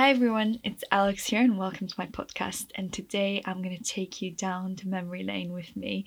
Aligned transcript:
Hi 0.00 0.08
everyone, 0.08 0.60
it's 0.64 0.82
Alex 0.90 1.26
here, 1.26 1.42
and 1.42 1.58
welcome 1.58 1.86
to 1.86 1.94
my 1.98 2.06
podcast. 2.06 2.68
And 2.74 2.90
today 2.90 3.42
I'm 3.44 3.60
going 3.62 3.76
to 3.76 3.84
take 3.84 4.22
you 4.22 4.30
down 4.30 4.74
to 4.76 4.88
memory 4.88 5.22
lane 5.22 5.52
with 5.52 5.76
me, 5.76 6.06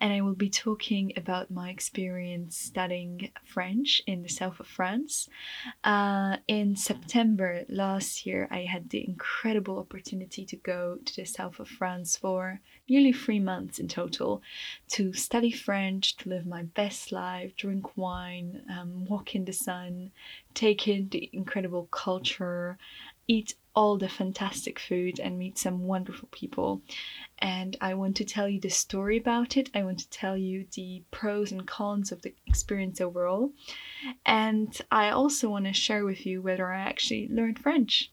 and 0.00 0.12
I 0.12 0.20
will 0.20 0.36
be 0.36 0.48
talking 0.48 1.12
about 1.16 1.50
my 1.50 1.68
experience 1.68 2.56
studying 2.56 3.32
French 3.44 4.00
in 4.06 4.22
the 4.22 4.28
south 4.28 4.60
of 4.60 4.68
France. 4.68 5.28
Uh, 5.82 6.36
in 6.46 6.76
September 6.76 7.64
last 7.68 8.24
year, 8.24 8.46
I 8.52 8.60
had 8.60 8.90
the 8.90 9.04
incredible 9.04 9.80
opportunity 9.80 10.44
to 10.44 10.54
go 10.54 10.98
to 11.04 11.16
the 11.16 11.24
south 11.24 11.58
of 11.58 11.66
France 11.66 12.16
for 12.16 12.60
nearly 12.88 13.12
three 13.12 13.40
months 13.40 13.80
in 13.80 13.88
total 13.88 14.40
to 14.90 15.12
study 15.14 15.50
French, 15.50 16.16
to 16.18 16.28
live 16.28 16.46
my 16.46 16.62
best 16.62 17.10
life, 17.10 17.56
drink 17.56 17.96
wine, 17.96 18.62
um, 18.70 19.04
walk 19.06 19.34
in 19.34 19.44
the 19.44 19.52
sun, 19.52 20.12
take 20.54 20.86
in 20.86 21.08
the 21.08 21.28
incredible 21.32 21.88
culture 21.90 22.78
eat 23.28 23.54
all 23.74 23.96
the 23.96 24.08
fantastic 24.08 24.78
food 24.78 25.18
and 25.18 25.38
meet 25.38 25.56
some 25.56 25.86
wonderful 25.86 26.28
people. 26.30 26.82
And 27.38 27.76
I 27.80 27.94
want 27.94 28.16
to 28.16 28.24
tell 28.24 28.48
you 28.48 28.60
the 28.60 28.68
story 28.68 29.16
about 29.16 29.56
it. 29.56 29.70
I 29.74 29.82
want 29.82 30.00
to 30.00 30.10
tell 30.10 30.36
you 30.36 30.66
the 30.74 31.02
pros 31.10 31.52
and 31.52 31.66
cons 31.66 32.12
of 32.12 32.22
the 32.22 32.34
experience 32.46 33.00
overall. 33.00 33.52
And 34.26 34.78
I 34.90 35.10
also 35.10 35.48
want 35.48 35.64
to 35.64 35.72
share 35.72 36.04
with 36.04 36.26
you 36.26 36.42
whether 36.42 36.70
I 36.70 36.80
actually 36.80 37.28
learned 37.28 37.58
French. 37.58 38.12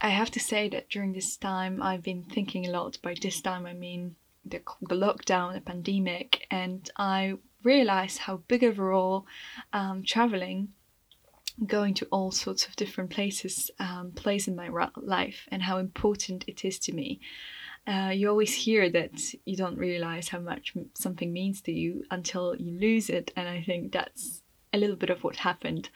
I 0.00 0.10
have 0.10 0.30
to 0.32 0.40
say 0.40 0.68
that 0.68 0.90
during 0.90 1.12
this 1.12 1.36
time 1.36 1.82
I've 1.82 2.02
been 2.02 2.24
thinking 2.24 2.66
a 2.66 2.70
lot. 2.70 2.98
By 3.02 3.14
this 3.20 3.40
time, 3.40 3.64
I 3.64 3.72
mean 3.72 4.16
the, 4.44 4.60
the 4.82 4.94
lockdown, 4.94 5.54
the 5.54 5.60
pandemic, 5.60 6.46
and 6.50 6.88
I 6.98 7.38
realized 7.62 8.18
how 8.18 8.36
big 8.48 8.62
overall 8.62 9.26
um, 9.72 10.02
traveling 10.04 10.74
going 11.64 11.94
to 11.94 12.06
all 12.06 12.30
sorts 12.30 12.66
of 12.66 12.76
different 12.76 13.10
places 13.10 13.70
um, 13.78 14.12
plays 14.14 14.46
in 14.46 14.56
my 14.56 14.68
life 14.96 15.48
and 15.50 15.62
how 15.62 15.78
important 15.78 16.44
it 16.46 16.64
is 16.64 16.78
to 16.80 16.92
me. 16.92 17.20
Uh, 17.86 18.10
you 18.12 18.28
always 18.28 18.52
hear 18.52 18.90
that 18.90 19.12
you 19.44 19.56
don't 19.56 19.78
realize 19.78 20.28
how 20.28 20.40
much 20.40 20.74
something 20.94 21.32
means 21.32 21.60
to 21.60 21.72
you 21.72 22.04
until 22.10 22.56
you 22.56 22.78
lose 22.78 23.08
it, 23.08 23.32
and 23.36 23.48
I 23.48 23.62
think 23.62 23.92
that's 23.92 24.42
a 24.72 24.78
little 24.78 24.96
bit 24.96 25.10
of 25.10 25.22
what 25.22 25.36
happened. 25.36 25.88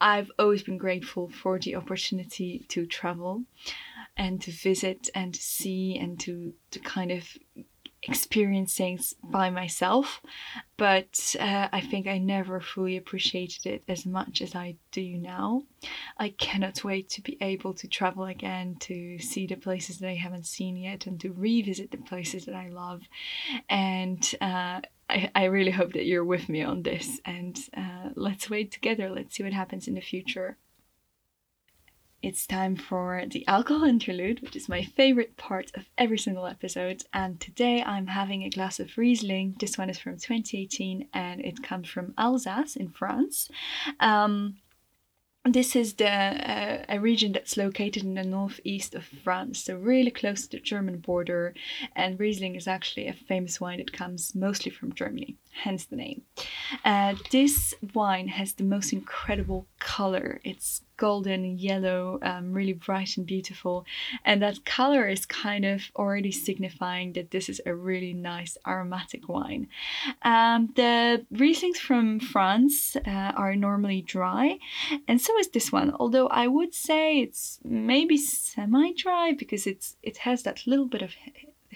I've 0.00 0.30
always 0.38 0.62
been 0.62 0.78
grateful 0.78 1.28
for 1.28 1.58
the 1.58 1.76
opportunity 1.76 2.64
to 2.68 2.86
travel 2.86 3.42
and 4.16 4.40
to 4.42 4.50
visit 4.50 5.10
and 5.14 5.34
to 5.34 5.40
see 5.40 5.98
and 5.98 6.18
to 6.20 6.54
to 6.70 6.78
kind 6.80 7.12
of 7.12 7.28
experience 8.08 8.76
things 8.76 9.14
by 9.22 9.50
myself, 9.50 10.20
but 10.76 11.34
uh, 11.40 11.68
I 11.72 11.80
think 11.80 12.06
I 12.06 12.18
never 12.18 12.60
fully 12.60 12.96
appreciated 12.96 13.66
it 13.66 13.84
as 13.88 14.06
much 14.06 14.40
as 14.40 14.54
I 14.54 14.76
do 14.92 15.16
now. 15.16 15.62
I 16.18 16.30
cannot 16.30 16.84
wait 16.84 17.08
to 17.10 17.22
be 17.22 17.36
able 17.40 17.74
to 17.74 17.88
travel 17.88 18.24
again, 18.24 18.76
to 18.80 19.18
see 19.18 19.46
the 19.46 19.56
places 19.56 19.98
that 19.98 20.08
I 20.08 20.14
haven't 20.14 20.46
seen 20.46 20.76
yet, 20.76 21.06
and 21.06 21.20
to 21.20 21.32
revisit 21.32 21.90
the 21.90 21.98
places 21.98 22.46
that 22.46 22.54
I 22.54 22.68
love. 22.68 23.02
And 23.68 24.22
uh, 24.40 24.80
I, 25.08 25.30
I 25.34 25.44
really 25.44 25.70
hope 25.70 25.92
that 25.94 26.06
you're 26.06 26.24
with 26.24 26.48
me 26.48 26.62
on 26.62 26.82
this, 26.82 27.20
and 27.24 27.58
uh, 27.76 28.10
let's 28.14 28.50
wait 28.50 28.72
together. 28.72 29.10
Let's 29.10 29.34
see 29.34 29.42
what 29.42 29.52
happens 29.52 29.88
in 29.88 29.94
the 29.94 30.00
future 30.00 30.56
it's 32.26 32.44
time 32.44 32.74
for 32.74 33.22
the 33.30 33.46
alcohol 33.46 33.84
interlude, 33.84 34.40
which 34.40 34.56
is 34.56 34.68
my 34.68 34.82
favorite 34.82 35.36
part 35.36 35.70
of 35.76 35.84
every 35.96 36.18
single 36.18 36.44
episode. 36.44 37.04
And 37.14 37.38
today 37.38 37.84
I'm 37.84 38.08
having 38.08 38.42
a 38.42 38.50
glass 38.50 38.80
of 38.80 38.98
Riesling. 38.98 39.54
This 39.60 39.78
one 39.78 39.90
is 39.90 40.00
from 40.00 40.14
2018 40.14 41.06
and 41.14 41.40
it 41.40 41.62
comes 41.62 41.88
from 41.88 42.14
Alsace 42.18 42.74
in 42.74 42.88
France. 42.88 43.48
Um, 44.00 44.56
this 45.44 45.76
is 45.76 45.94
the 45.94 46.10
uh, 46.10 46.84
a 46.88 46.98
region 46.98 47.30
that's 47.30 47.56
located 47.56 48.02
in 48.02 48.14
the 48.14 48.24
northeast 48.24 48.96
of 48.96 49.04
France, 49.04 49.62
so 49.62 49.76
really 49.76 50.10
close 50.10 50.48
to 50.48 50.56
the 50.56 50.60
German 50.60 50.98
border. 50.98 51.54
And 51.94 52.18
Riesling 52.18 52.56
is 52.56 52.66
actually 52.66 53.06
a 53.06 53.12
famous 53.12 53.60
wine 53.60 53.78
that 53.78 53.92
comes 53.92 54.34
mostly 54.34 54.72
from 54.72 54.92
Germany, 54.94 55.36
hence 55.62 55.84
the 55.84 55.94
name. 55.94 56.22
Uh, 56.84 57.14
this 57.30 57.74
wine 57.94 58.26
has 58.26 58.54
the 58.54 58.64
most 58.64 58.92
incredible 58.92 59.68
color. 59.78 60.40
It's 60.42 60.82
golden 60.96 61.58
yellow, 61.58 62.18
um, 62.22 62.52
really 62.52 62.72
bright 62.72 63.16
and 63.16 63.26
beautiful. 63.26 63.84
And 64.24 64.42
that 64.42 64.64
color 64.64 65.06
is 65.08 65.26
kind 65.26 65.64
of 65.64 65.82
already 65.96 66.32
signifying 66.32 67.12
that 67.14 67.30
this 67.30 67.48
is 67.48 67.60
a 67.66 67.74
really 67.74 68.12
nice 68.12 68.56
aromatic 68.66 69.28
wine. 69.28 69.68
Um, 70.22 70.72
the 70.76 71.24
Rieslings 71.32 71.78
from 71.78 72.20
France 72.20 72.96
uh, 72.96 73.32
are 73.36 73.56
normally 73.56 74.02
dry, 74.02 74.58
and 75.08 75.20
so 75.20 75.38
is 75.38 75.48
this 75.48 75.72
one. 75.72 75.94
Although 75.98 76.28
I 76.28 76.46
would 76.46 76.74
say 76.74 77.20
it's 77.20 77.58
maybe 77.64 78.16
semi-dry 78.16 79.32
because 79.32 79.66
it's 79.66 79.96
it 80.02 80.18
has 80.18 80.42
that 80.42 80.66
little 80.66 80.86
bit 80.86 81.02
of 81.02 81.12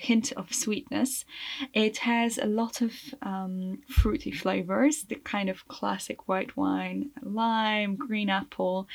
hint 0.01 0.33
of 0.33 0.55
sweetness. 0.55 1.25
It 1.75 1.99
has 1.99 2.39
a 2.39 2.47
lot 2.47 2.81
of 2.81 2.93
um, 3.23 3.83
fruity 3.89 4.31
flavors, 4.31 5.05
the 5.05 5.17
kind 5.17 5.49
of 5.51 5.69
classic 5.69 6.27
white 6.29 6.57
wine, 6.57 7.11
lime, 7.23 7.97
green 7.97 8.31
apple. 8.31 8.89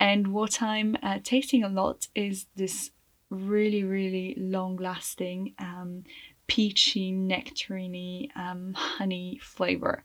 And 0.00 0.28
what 0.28 0.60
I'm 0.60 0.96
uh, 1.02 1.20
tasting 1.22 1.62
a 1.62 1.68
lot 1.68 2.08
is 2.14 2.46
this 2.56 2.90
really, 3.30 3.84
really 3.84 4.34
long 4.36 4.76
lasting 4.76 5.54
um, 5.58 6.04
peachy, 6.48 7.12
nectarine, 7.12 8.30
um, 8.34 8.72
honey 8.74 9.38
flavor, 9.40 10.02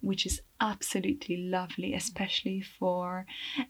which 0.00 0.26
is 0.26 0.42
absolutely 0.60 1.36
lovely, 1.36 1.94
especially 1.94 2.60
for 2.60 3.24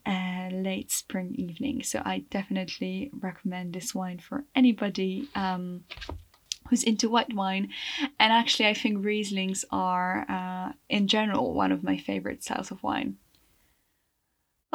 a 0.05 0.49
late 0.51 0.91
spring 0.91 1.35
evening. 1.35 1.83
So 1.83 2.01
I 2.03 2.25
definitely 2.29 3.11
recommend 3.13 3.73
this 3.73 3.93
wine 3.93 4.19
for 4.19 4.43
anybody 4.55 5.29
um, 5.35 5.83
who's 6.69 6.83
into 6.83 7.09
white 7.09 7.33
wine. 7.33 7.69
And 8.19 8.33
actually, 8.33 8.67
I 8.67 8.73
think 8.73 9.03
Rieslings 9.03 9.63
are, 9.71 10.25
uh, 10.29 10.73
in 10.89 11.07
general, 11.07 11.53
one 11.53 11.71
of 11.71 11.83
my 11.83 11.97
favorite 11.97 12.43
styles 12.43 12.71
of 12.71 12.83
wine. 12.83 13.17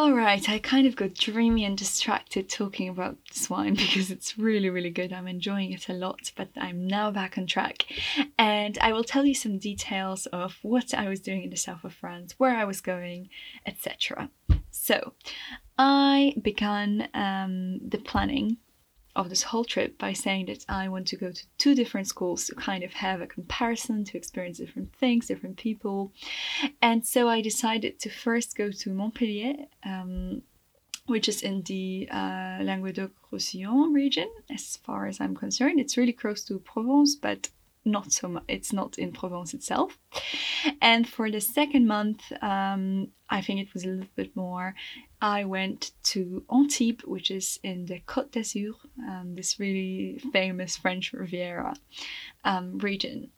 Alright, 0.00 0.48
I 0.48 0.58
kind 0.60 0.86
of 0.86 0.96
got 0.96 1.12
dreamy 1.12 1.62
and 1.62 1.76
distracted 1.76 2.48
talking 2.48 2.88
about 2.88 3.18
this 3.28 3.50
wine 3.50 3.74
because 3.76 4.10
it's 4.10 4.38
really, 4.38 4.70
really 4.70 4.88
good. 4.88 5.12
I'm 5.12 5.28
enjoying 5.28 5.72
it 5.72 5.90
a 5.90 5.92
lot, 5.92 6.32
but 6.36 6.48
I'm 6.56 6.86
now 6.86 7.10
back 7.10 7.36
on 7.36 7.46
track. 7.46 7.84
And 8.38 8.78
I 8.80 8.94
will 8.94 9.04
tell 9.04 9.26
you 9.26 9.34
some 9.34 9.58
details 9.58 10.24
of 10.26 10.56
what 10.62 10.94
I 10.94 11.08
was 11.08 11.20
doing 11.20 11.42
in 11.42 11.50
the 11.50 11.56
south 11.56 11.84
of 11.84 11.92
France, 11.92 12.34
where 12.38 12.56
I 12.56 12.64
was 12.64 12.80
going, 12.80 13.28
etc. 13.66 14.30
So, 14.70 15.12
I 15.76 16.34
began 16.40 17.10
um, 17.12 17.80
the 17.86 17.98
planning 17.98 18.56
of 19.16 19.28
this 19.28 19.42
whole 19.42 19.64
trip 19.64 19.98
by 19.98 20.12
saying 20.12 20.46
that 20.46 20.64
I 20.68 20.88
want 20.88 21.06
to 21.08 21.16
go 21.16 21.32
to 21.32 21.42
two 21.58 21.74
different 21.74 22.06
schools 22.06 22.46
to 22.46 22.54
kind 22.54 22.84
of 22.84 22.92
have 22.92 23.20
a 23.20 23.26
comparison, 23.26 24.04
to 24.04 24.16
experience 24.16 24.58
different 24.58 24.94
things, 24.94 25.26
different 25.26 25.56
people. 25.56 26.12
And 26.80 27.06
so 27.06 27.28
I 27.28 27.40
decided 27.40 27.98
to 28.00 28.08
first 28.08 28.56
go 28.56 28.70
to 28.70 28.90
Montpellier, 28.90 29.54
um, 29.84 30.42
which 31.06 31.28
is 31.28 31.42
in 31.42 31.62
the 31.62 32.08
uh, 32.10 32.58
Languedoc-Roussillon 32.62 33.92
region, 33.92 34.28
as 34.48 34.76
far 34.76 35.06
as 35.06 35.20
I'm 35.20 35.34
concerned. 35.34 35.80
It's 35.80 35.96
really 35.96 36.12
close 36.12 36.44
to 36.44 36.58
Provence, 36.60 37.16
but 37.16 37.48
not 37.84 38.12
so 38.12 38.28
much. 38.28 38.44
It's 38.46 38.72
not 38.72 38.98
in 38.98 39.10
Provence 39.10 39.54
itself. 39.54 39.98
And 40.80 41.08
for 41.08 41.30
the 41.30 41.40
second 41.40 41.86
month, 41.86 42.22
um, 42.42 43.08
I 43.28 43.40
think 43.40 43.60
it 43.60 43.72
was 43.74 43.84
a 43.84 43.88
little 43.88 44.06
bit 44.14 44.36
more. 44.36 44.74
I 45.22 45.44
went 45.44 45.92
to 46.04 46.44
Antibes, 46.50 47.04
which 47.04 47.30
is 47.30 47.60
in 47.62 47.86
the 47.86 48.00
Côte 48.00 48.30
d'Azur, 48.30 48.74
um, 49.06 49.34
this 49.34 49.60
really 49.60 50.18
famous 50.32 50.76
French 50.76 51.12
Riviera 51.12 51.74
um, 52.44 52.78
region. 52.78 53.30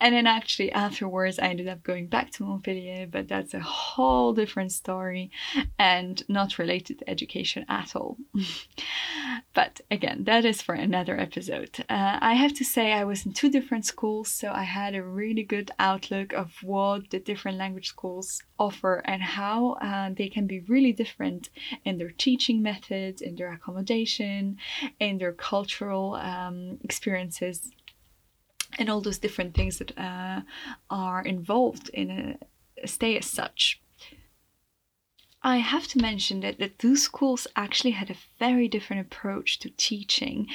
And 0.00 0.14
then 0.14 0.26
actually 0.26 0.72
afterwards, 0.72 1.38
I 1.38 1.48
ended 1.48 1.68
up 1.68 1.82
going 1.82 2.08
back 2.08 2.32
to 2.32 2.42
Montpellier, 2.44 3.06
but 3.06 3.28
that's 3.28 3.54
a 3.54 3.60
whole 3.60 4.32
different 4.32 4.72
story 4.72 5.30
and 5.78 6.22
not 6.28 6.58
related 6.58 6.98
to 6.98 7.10
education 7.10 7.64
at 7.68 7.94
all. 7.94 8.16
but 9.54 9.80
again, 9.90 10.24
that 10.24 10.44
is 10.44 10.60
for 10.60 10.74
another 10.74 11.18
episode. 11.18 11.84
Uh, 11.88 12.18
I 12.20 12.34
have 12.34 12.54
to 12.54 12.64
say, 12.64 12.92
I 12.92 13.04
was 13.04 13.24
in 13.24 13.32
two 13.32 13.50
different 13.50 13.86
schools, 13.86 14.28
so 14.28 14.50
I 14.50 14.64
had 14.64 14.94
a 14.94 15.04
really 15.04 15.44
good 15.44 15.70
outlook 15.78 16.32
of 16.32 16.52
what 16.62 17.10
the 17.10 17.20
different 17.20 17.58
language 17.58 17.88
schools 17.88 18.42
offer 18.58 19.02
and 19.04 19.22
how 19.22 19.72
uh, 19.74 20.10
they 20.16 20.28
can 20.28 20.46
be 20.46 20.60
really 20.60 20.92
different 20.92 21.48
in 21.84 21.98
their 21.98 22.10
teaching 22.10 22.62
methods, 22.62 23.22
in 23.22 23.36
their 23.36 23.52
accommodation, 23.52 24.56
in 24.98 25.18
their 25.18 25.32
cultural 25.32 26.14
um, 26.14 26.78
experiences 26.82 27.70
and 28.78 28.88
all 28.88 29.00
those 29.00 29.18
different 29.18 29.54
things 29.54 29.78
that 29.78 29.96
uh, 29.98 30.40
are 30.88 31.22
involved 31.22 31.88
in 31.90 32.10
a, 32.10 32.86
stay 32.86 33.16
as 33.18 33.26
such. 33.26 33.80
I 35.42 35.56
have 35.56 35.86
to 35.88 35.98
mention 35.98 36.40
that 36.40 36.58
the 36.58 36.68
two 36.68 36.96
schools 36.96 37.46
actually 37.56 37.92
had 37.92 38.10
a 38.10 38.16
very 38.38 38.68
different 38.68 39.06
approach 39.06 39.58
to 39.60 39.70
teaching, 39.70 40.48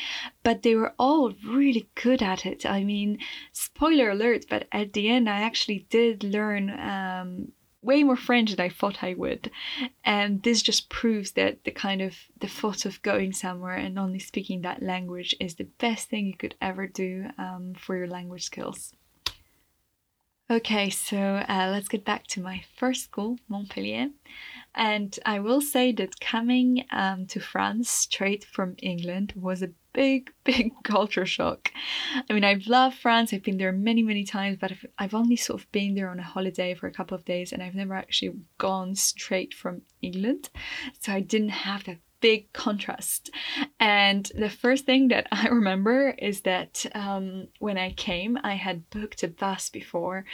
but 0.44 0.62
they 0.62 0.76
were 0.76 0.94
all 1.00 1.34
really 1.44 1.90
good 1.96 2.22
at 2.22 2.46
it. 2.46 2.68
I 2.68 2.84
mean, 2.84 3.18
spoiler 3.52 4.12
alert, 4.12 4.46
but 4.48 4.68
at 4.72 4.94
the 4.94 5.10
end, 5.10 5.28
I 5.28 5.40
actually 5.42 5.88
did 5.90 6.24
learn 6.24 6.70
um, 6.80 7.52
way 7.86 8.04
more 8.04 8.18
French 8.18 8.52
than 8.52 8.66
I 8.66 8.70
thought 8.70 9.04
I 9.04 9.14
would. 9.14 9.52
And 10.04 10.42
this 10.44 10.62
just 10.62 10.90
proves 10.90 11.32
that 11.34 11.64
the 11.64 11.72
kind 11.72 12.02
of 12.02 12.16
the 12.40 12.48
thought 12.48 12.86
of 12.86 13.02
going 13.02 13.32
somewhere 13.32 13.76
and 13.76 13.98
only 13.98 14.20
speaking 14.20 14.62
that 14.62 14.84
language 14.84 15.36
is 15.40 15.56
the 15.56 15.70
best 15.78 16.10
thing 16.10 16.26
you 16.26 16.36
could 16.36 16.56
ever 16.62 16.88
do 16.88 17.28
um, 17.38 17.74
for 17.78 17.96
your 17.96 18.08
language 18.08 18.44
skills. 18.44 18.94
Okay, 20.48 20.92
so 20.92 21.18
uh, 21.18 21.70
let's 21.72 21.88
get 21.88 22.06
back 22.06 22.28
to 22.28 22.42
my 22.42 22.62
first 22.78 23.06
school, 23.06 23.38
Montpellier. 23.48 24.10
And 24.76 25.18
I 25.26 25.40
will 25.40 25.60
say 25.60 25.92
that 25.94 26.20
coming 26.20 26.86
um, 26.92 27.26
to 27.28 27.40
France 27.40 27.90
straight 27.90 28.44
from 28.44 28.76
England 28.78 29.34
was 29.36 29.64
a 29.64 29.72
big, 29.92 30.32
big 30.44 30.72
culture 30.84 31.26
shock. 31.26 31.72
I 32.30 32.32
mean, 32.32 32.44
I've 32.44 32.68
loved 32.68 32.98
France, 32.98 33.34
I've 33.34 33.42
been 33.42 33.58
there 33.58 33.72
many, 33.72 34.04
many 34.04 34.24
times, 34.24 34.58
but 34.62 34.72
I've, 34.72 34.86
I've 35.00 35.16
only 35.16 35.36
sort 35.36 35.62
of 35.62 35.72
been 35.72 35.96
there 35.96 36.10
on 36.10 36.20
a 36.20 36.24
holiday 36.24 36.76
for 36.76 36.86
a 36.86 36.94
couple 36.94 37.16
of 37.16 37.26
days 37.26 37.52
and 37.52 37.64
I've 37.64 37.74
never 37.74 37.96
actually 37.96 38.36
gone 38.60 38.94
straight 38.94 39.52
from 39.52 39.82
England. 40.04 40.52
So 41.00 41.12
I 41.12 41.22
didn't 41.22 41.50
have 41.50 41.86
that 41.86 41.98
big 42.26 42.52
contrast. 42.54 43.30
And 43.80 44.32
the 44.36 44.50
first 44.50 44.88
thing 44.88 45.10
that 45.10 45.28
I 45.32 45.48
remember 45.60 46.10
is 46.10 46.42
that 46.42 46.84
um, 46.96 47.50
when 47.60 47.78
I 47.78 47.92
came, 47.92 48.40
I 48.44 48.56
had 48.56 48.90
booked 48.90 49.22
a 49.22 49.28
bus 49.28 49.70
before, 49.70 50.26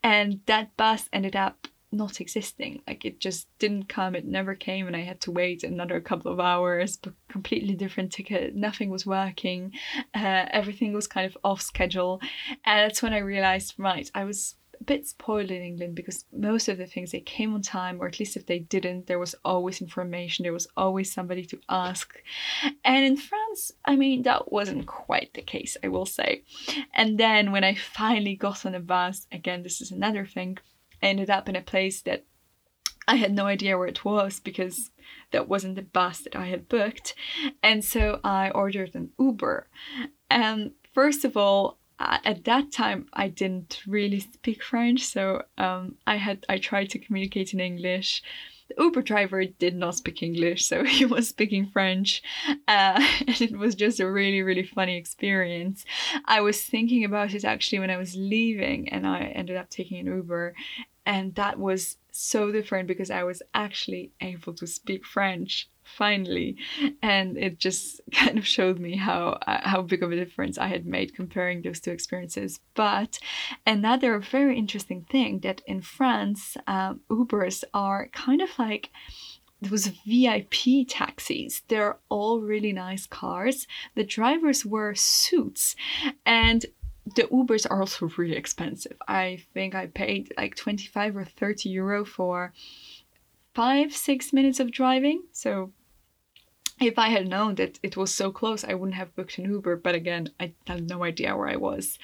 and 0.00 0.42
that 0.46 0.76
bus 0.76 1.08
ended 1.12 1.34
up 1.34 1.66
not 1.90 2.20
existing. 2.20 2.82
Like 2.86 3.04
it 3.04 3.18
just 3.18 3.48
didn't 3.58 3.88
come, 3.88 4.14
it 4.14 4.24
never 4.24 4.54
came, 4.54 4.86
and 4.86 4.94
I 4.94 5.00
had 5.00 5.20
to 5.22 5.32
wait 5.32 5.64
another 5.64 6.00
couple 6.00 6.32
of 6.32 6.38
hours, 6.38 6.96
but 6.96 7.14
completely 7.28 7.74
different 7.74 8.12
ticket. 8.12 8.54
Nothing 8.54 8.88
was 8.88 9.04
working, 9.04 9.72
uh, 10.14 10.46
everything 10.52 10.92
was 10.92 11.08
kind 11.08 11.26
of 11.26 11.36
off 11.42 11.60
schedule. 11.60 12.20
And 12.64 12.88
that's 12.88 13.02
when 13.02 13.12
I 13.12 13.18
realized, 13.18 13.74
right, 13.76 14.08
I 14.14 14.22
was 14.22 14.54
bit 14.84 15.06
spoiled 15.06 15.50
in 15.50 15.62
England 15.62 15.94
because 15.94 16.24
most 16.32 16.68
of 16.68 16.78
the 16.78 16.86
things 16.86 17.12
they 17.12 17.20
came 17.20 17.54
on 17.54 17.62
time, 17.62 18.00
or 18.00 18.06
at 18.06 18.18
least 18.18 18.36
if 18.36 18.46
they 18.46 18.58
didn't, 18.58 19.06
there 19.06 19.18
was 19.18 19.34
always 19.44 19.80
information, 19.80 20.42
there 20.42 20.52
was 20.52 20.68
always 20.76 21.12
somebody 21.12 21.44
to 21.44 21.60
ask. 21.68 22.14
And 22.84 23.04
in 23.04 23.16
France, 23.16 23.72
I 23.84 23.96
mean, 23.96 24.22
that 24.22 24.50
wasn't 24.50 24.86
quite 24.86 25.34
the 25.34 25.42
case, 25.42 25.76
I 25.84 25.88
will 25.88 26.06
say. 26.06 26.44
And 26.94 27.18
then 27.18 27.52
when 27.52 27.64
I 27.64 27.74
finally 27.74 28.36
got 28.36 28.64
on 28.64 28.74
a 28.74 28.80
bus, 28.80 29.26
again, 29.30 29.62
this 29.62 29.80
is 29.80 29.90
another 29.90 30.24
thing, 30.24 30.58
I 31.02 31.06
ended 31.06 31.30
up 31.30 31.48
in 31.48 31.56
a 31.56 31.62
place 31.62 32.02
that 32.02 32.24
I 33.06 33.16
had 33.16 33.34
no 33.34 33.46
idea 33.46 33.76
where 33.76 33.88
it 33.88 34.04
was 34.04 34.40
because 34.40 34.90
that 35.32 35.48
wasn't 35.48 35.76
the 35.76 35.82
bus 35.82 36.20
that 36.20 36.36
I 36.36 36.46
had 36.46 36.68
booked. 36.68 37.14
And 37.62 37.84
so 37.84 38.20
I 38.22 38.50
ordered 38.50 38.94
an 38.94 39.10
Uber. 39.18 39.68
And 40.30 40.72
first 40.94 41.24
of 41.24 41.36
all, 41.36 41.79
at 42.00 42.44
that 42.44 42.72
time 42.72 43.06
I 43.12 43.28
didn't 43.28 43.82
really 43.86 44.20
speak 44.20 44.62
French, 44.62 45.04
so 45.04 45.42
um, 45.58 45.96
I 46.06 46.16
had 46.16 46.46
I 46.48 46.58
tried 46.58 46.90
to 46.90 46.98
communicate 46.98 47.52
in 47.52 47.60
English. 47.60 48.22
The 48.68 48.82
Uber 48.84 49.02
driver 49.02 49.44
did 49.44 49.74
not 49.74 49.96
speak 49.96 50.22
English, 50.22 50.64
so 50.64 50.84
he 50.98 51.04
was 51.04 51.28
speaking 51.28 51.66
French, 51.66 52.22
uh, 52.68 53.04
and 53.26 53.40
it 53.40 53.56
was 53.56 53.74
just 53.74 54.00
a 54.00 54.10
really 54.10 54.42
really 54.42 54.64
funny 54.64 54.96
experience. 54.96 55.84
I 56.24 56.40
was 56.40 56.62
thinking 56.62 57.04
about 57.04 57.34
it 57.34 57.44
actually 57.44 57.80
when 57.80 57.90
I 57.90 57.98
was 57.98 58.16
leaving, 58.16 58.88
and 58.88 59.06
I 59.06 59.32
ended 59.34 59.56
up 59.56 59.68
taking 59.68 59.98
an 59.98 60.06
Uber, 60.06 60.54
and 61.04 61.34
that 61.34 61.58
was 61.58 61.96
so 62.12 62.50
different 62.50 62.88
because 62.88 63.10
I 63.10 63.24
was 63.24 63.42
actually 63.54 64.12
able 64.20 64.54
to 64.54 64.66
speak 64.66 65.04
French 65.04 65.68
finally 65.96 66.56
and 67.02 67.36
it 67.36 67.58
just 67.58 68.00
kind 68.12 68.38
of 68.38 68.46
showed 68.46 68.78
me 68.78 68.96
how 68.96 69.38
uh, 69.46 69.60
how 69.62 69.82
big 69.82 70.02
of 70.02 70.12
a 70.12 70.16
difference 70.16 70.58
I 70.58 70.68
had 70.68 70.86
made 70.86 71.14
comparing 71.14 71.62
those 71.62 71.80
two 71.80 71.90
experiences 71.90 72.60
but 72.74 73.18
another 73.66 74.18
very 74.18 74.58
interesting 74.58 75.02
thing 75.10 75.40
that 75.40 75.62
in 75.66 75.82
France 75.82 76.56
um, 76.66 77.00
Ubers 77.10 77.64
are 77.74 78.08
kind 78.08 78.40
of 78.40 78.50
like 78.58 78.90
those 79.62 79.88
VIP 80.06 80.88
taxis. 80.88 81.62
They're 81.68 81.98
all 82.08 82.40
really 82.40 82.72
nice 82.72 83.06
cars. 83.06 83.66
The 83.94 84.04
drivers 84.04 84.64
wear 84.64 84.94
suits 84.94 85.76
and 86.24 86.64
the 87.14 87.22
Ubers 87.24 87.66
are 87.70 87.80
also 87.80 88.08
really 88.16 88.36
expensive. 88.36 88.96
I 89.08 89.42
think 89.52 89.74
I 89.74 89.86
paid 89.86 90.32
like 90.36 90.54
25 90.54 91.16
or 91.16 91.24
30 91.24 91.68
euro 91.68 92.04
for 92.04 92.52
five, 93.54 93.92
six 93.92 94.32
minutes 94.32 94.60
of 94.60 94.70
driving. 94.70 95.22
So 95.32 95.72
if 96.80 96.98
I 96.98 97.08
had 97.08 97.28
known 97.28 97.56
that 97.56 97.78
it 97.82 97.96
was 97.96 98.14
so 98.14 98.32
close, 98.32 98.64
I 98.64 98.74
wouldn't 98.74 98.96
have 98.96 99.14
booked 99.14 99.38
an 99.38 99.44
Uber. 99.44 99.76
But 99.76 99.94
again, 99.94 100.30
I 100.40 100.52
had 100.66 100.88
no 100.88 101.04
idea 101.04 101.36
where 101.36 101.48
I 101.48 101.56
was. 101.56 101.98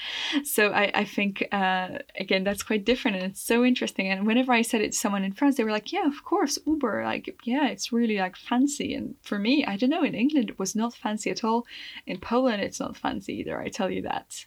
So 0.44 0.70
I, 0.70 0.90
I 0.94 1.04
think, 1.04 1.46
uh, 1.50 1.98
again, 2.18 2.44
that's 2.44 2.62
quite 2.62 2.84
different. 2.84 3.16
And 3.16 3.26
it's 3.26 3.42
so 3.42 3.64
interesting. 3.64 4.08
And 4.08 4.26
whenever 4.26 4.52
I 4.52 4.62
said 4.62 4.82
it 4.82 4.92
to 4.92 4.98
someone 4.98 5.24
in 5.24 5.32
France, 5.32 5.56
they 5.56 5.64
were 5.64 5.72
like, 5.72 5.92
yeah, 5.92 6.06
of 6.06 6.24
course, 6.24 6.58
Uber. 6.66 7.04
Like, 7.04 7.34
yeah, 7.44 7.68
it's 7.68 7.92
really 7.92 8.18
like 8.18 8.36
fancy. 8.36 8.94
And 8.94 9.14
for 9.22 9.38
me, 9.38 9.64
I 9.64 9.76
don't 9.76 9.90
know, 9.90 10.04
in 10.04 10.14
England, 10.14 10.50
it 10.50 10.58
was 10.58 10.76
not 10.76 10.94
fancy 10.94 11.30
at 11.30 11.42
all. 11.42 11.66
In 12.06 12.18
Poland, 12.18 12.62
it's 12.62 12.80
not 12.80 12.96
fancy 12.96 13.34
either. 13.40 13.60
I 13.60 13.68
tell 13.68 13.90
you 13.90 14.02
that. 14.02 14.44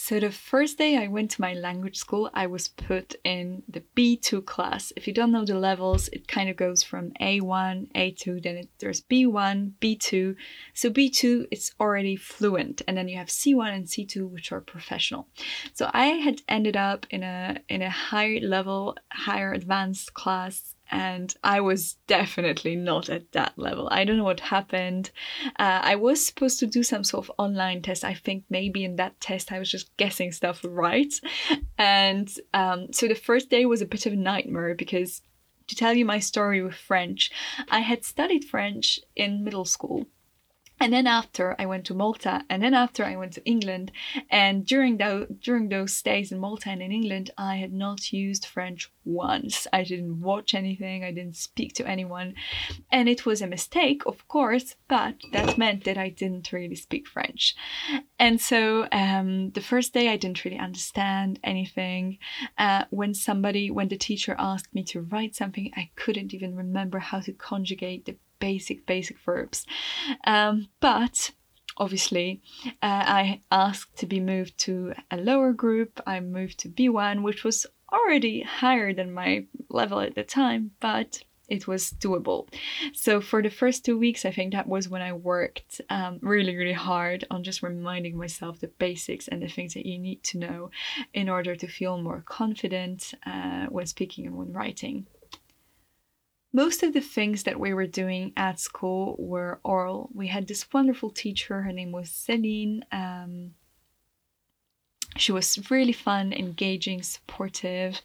So 0.00 0.20
the 0.20 0.30
first 0.30 0.78
day 0.78 0.96
I 0.96 1.08
went 1.08 1.32
to 1.32 1.40
my 1.40 1.54
language 1.54 1.96
school, 1.96 2.30
I 2.32 2.46
was 2.46 2.68
put 2.68 3.16
in 3.24 3.64
the 3.68 3.82
B2 3.96 4.46
class. 4.46 4.92
If 4.94 5.08
you 5.08 5.12
don't 5.12 5.32
know 5.32 5.44
the 5.44 5.58
levels, 5.58 6.08
it 6.12 6.28
kind 6.28 6.48
of 6.48 6.56
goes 6.56 6.84
from 6.84 7.10
A1, 7.20 7.90
A2, 7.94 8.40
then 8.44 8.58
it, 8.58 8.68
there's 8.78 9.00
B1, 9.00 9.72
B2. 9.80 10.36
So 10.72 10.88
B2 10.88 11.48
it's 11.50 11.72
already 11.80 12.14
fluent, 12.14 12.80
and 12.86 12.96
then 12.96 13.08
you 13.08 13.18
have 13.18 13.26
C1 13.26 13.74
and 13.74 13.86
C2, 13.86 14.30
which 14.30 14.52
are 14.52 14.60
professional. 14.60 15.26
So 15.74 15.90
I 15.92 16.06
had 16.06 16.42
ended 16.48 16.76
up 16.76 17.04
in 17.10 17.24
a 17.24 17.58
in 17.68 17.82
a 17.82 17.90
higher 17.90 18.38
level, 18.38 18.96
higher 19.10 19.52
advanced 19.52 20.14
class 20.14 20.76
and 20.90 21.34
I 21.44 21.60
was 21.60 21.94
definitely 22.06 22.76
not 22.76 23.08
at 23.08 23.32
that 23.32 23.58
level. 23.58 23.88
I 23.90 24.04
don't 24.04 24.16
know 24.16 24.24
what 24.24 24.40
happened. 24.40 25.10
Uh, 25.58 25.80
I 25.82 25.96
was 25.96 26.24
supposed 26.24 26.58
to 26.60 26.66
do 26.66 26.82
some 26.82 27.04
sort 27.04 27.26
of 27.26 27.34
online 27.38 27.82
test. 27.82 28.04
I 28.04 28.14
think 28.14 28.44
maybe 28.48 28.84
in 28.84 28.96
that 28.96 29.20
test 29.20 29.52
I 29.52 29.58
was 29.58 29.70
just 29.70 29.94
guessing 29.96 30.32
stuff 30.32 30.64
right. 30.64 31.12
And 31.76 32.28
um, 32.54 32.92
so 32.92 33.06
the 33.06 33.14
first 33.14 33.50
day 33.50 33.66
was 33.66 33.82
a 33.82 33.86
bit 33.86 34.06
of 34.06 34.12
a 34.12 34.16
nightmare 34.16 34.74
because 34.74 35.22
to 35.68 35.76
tell 35.76 35.94
you 35.94 36.04
my 36.04 36.18
story 36.18 36.62
with 36.62 36.74
French, 36.74 37.30
I 37.70 37.80
had 37.80 38.04
studied 38.04 38.44
French 38.44 38.98
in 39.14 39.44
middle 39.44 39.64
school 39.64 40.06
and 40.80 40.92
then 40.92 41.06
after 41.06 41.56
I 41.58 41.66
went 41.66 41.86
to 41.86 41.94
Malta, 41.94 42.44
and 42.48 42.62
then 42.62 42.74
after 42.74 43.04
I 43.04 43.16
went 43.16 43.32
to 43.34 43.44
England, 43.44 43.92
and 44.30 44.64
during 44.64 44.96
those 44.98 45.26
during 45.40 45.68
those 45.68 45.94
stays 45.94 46.32
in 46.32 46.38
Malta 46.38 46.70
and 46.70 46.82
in 46.82 46.92
England, 46.92 47.30
I 47.36 47.56
had 47.56 47.72
not 47.72 48.12
used 48.12 48.46
French 48.46 48.90
once. 49.04 49.66
I 49.72 49.84
didn't 49.84 50.20
watch 50.20 50.54
anything, 50.54 51.04
I 51.04 51.12
didn't 51.12 51.36
speak 51.36 51.74
to 51.74 51.88
anyone, 51.88 52.34
and 52.90 53.08
it 53.08 53.26
was 53.26 53.42
a 53.42 53.46
mistake, 53.46 54.02
of 54.06 54.26
course, 54.28 54.76
but 54.88 55.14
that 55.32 55.58
meant 55.58 55.84
that 55.84 55.98
I 55.98 56.10
didn't 56.10 56.52
really 56.52 56.76
speak 56.76 57.06
French. 57.06 57.54
And 58.18 58.40
so 58.40 58.86
um, 58.92 59.50
the 59.50 59.60
first 59.60 59.94
day 59.94 60.08
I 60.08 60.16
didn't 60.16 60.44
really 60.44 60.58
understand 60.58 61.38
anything. 61.42 62.18
Uh, 62.56 62.84
when 62.90 63.14
somebody, 63.14 63.70
when 63.70 63.88
the 63.88 63.96
teacher 63.96 64.34
asked 64.38 64.74
me 64.74 64.82
to 64.84 65.02
write 65.02 65.34
something, 65.34 65.70
I 65.76 65.90
couldn't 65.96 66.34
even 66.34 66.54
remember 66.54 66.98
how 66.98 67.20
to 67.20 67.32
conjugate 67.32 68.04
the 68.04 68.16
basic, 68.38 68.86
basic 68.86 69.18
verbs. 69.20 69.66
Um, 70.24 70.68
but 70.80 71.32
obviously, 71.76 72.42
uh, 72.66 72.70
I 72.82 73.40
asked 73.50 73.96
to 73.98 74.06
be 74.06 74.20
moved 74.20 74.58
to 74.58 74.94
a 75.10 75.16
lower 75.16 75.52
group. 75.52 76.00
I 76.06 76.20
moved 76.20 76.58
to 76.60 76.68
B1, 76.68 77.22
which 77.22 77.44
was 77.44 77.66
already 77.92 78.42
higher 78.42 78.92
than 78.92 79.12
my 79.12 79.46
level 79.70 80.00
at 80.00 80.14
the 80.14 80.24
time, 80.24 80.72
but 80.80 81.22
it 81.48 81.66
was 81.66 81.92
doable. 81.92 82.46
So 82.92 83.20
for 83.20 83.42
the 83.42 83.50
first 83.50 83.84
two 83.84 83.98
weeks, 83.98 84.24
I 84.24 84.30
think 84.30 84.52
that 84.52 84.68
was 84.68 84.88
when 84.88 85.00
I 85.00 85.14
worked 85.14 85.80
um, 85.88 86.18
really, 86.20 86.54
really 86.54 86.74
hard 86.74 87.24
on 87.30 87.42
just 87.42 87.62
reminding 87.62 88.16
myself 88.18 88.60
the 88.60 88.68
basics 88.68 89.28
and 89.28 89.42
the 89.42 89.48
things 89.48 89.74
that 89.74 89.86
you 89.86 89.98
need 89.98 90.22
to 90.24 90.38
know 90.38 90.70
in 91.14 91.28
order 91.28 91.56
to 91.56 91.66
feel 91.66 91.96
more 91.96 92.22
confident 92.26 93.14
uh, 93.24 93.66
when 93.66 93.86
speaking 93.86 94.26
and 94.26 94.36
when 94.36 94.52
writing 94.52 95.06
most 96.58 96.82
of 96.82 96.92
the 96.92 97.00
things 97.00 97.44
that 97.44 97.60
we 97.60 97.72
were 97.72 97.86
doing 97.86 98.32
at 98.36 98.58
school 98.58 99.14
were 99.16 99.60
oral. 99.62 100.10
We 100.12 100.26
had 100.26 100.48
this 100.48 100.66
wonderful 100.72 101.10
teacher, 101.10 101.62
her 101.62 101.72
name 101.72 101.92
was 101.92 102.10
Celine. 102.10 102.84
Um, 102.90 103.52
she 105.18 105.32
was 105.32 105.70
really 105.70 105.92
fun, 105.92 106.32
engaging, 106.32 107.02
supportive. 107.02 108.00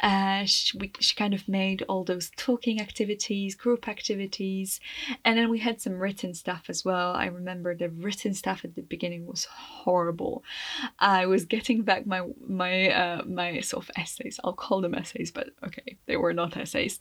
Uh, 0.00 0.44
she, 0.44 0.76
we, 0.78 0.92
she 0.98 1.14
kind 1.14 1.34
of 1.34 1.46
made 1.48 1.82
all 1.88 2.04
those 2.04 2.30
talking 2.36 2.80
activities, 2.80 3.54
group 3.54 3.88
activities, 3.88 4.80
and 5.24 5.38
then 5.38 5.50
we 5.50 5.58
had 5.58 5.80
some 5.80 5.94
written 5.94 6.34
stuff 6.34 6.64
as 6.68 6.84
well. 6.84 7.12
I 7.14 7.26
remember 7.26 7.74
the 7.74 7.90
written 7.90 8.34
stuff 8.34 8.64
at 8.64 8.74
the 8.74 8.82
beginning 8.82 9.26
was 9.26 9.44
horrible. 9.44 10.42
I 10.98 11.26
was 11.26 11.44
getting 11.44 11.82
back 11.82 12.06
my 12.06 12.22
my 12.46 12.90
uh, 12.90 13.22
my 13.24 13.60
sort 13.60 13.84
of 13.84 13.90
essays. 13.96 14.40
I'll 14.42 14.52
call 14.52 14.80
them 14.80 14.94
essays, 14.94 15.30
but 15.30 15.50
okay, 15.64 15.98
they 16.06 16.16
were 16.16 16.32
not 16.32 16.56
essays, 16.56 16.98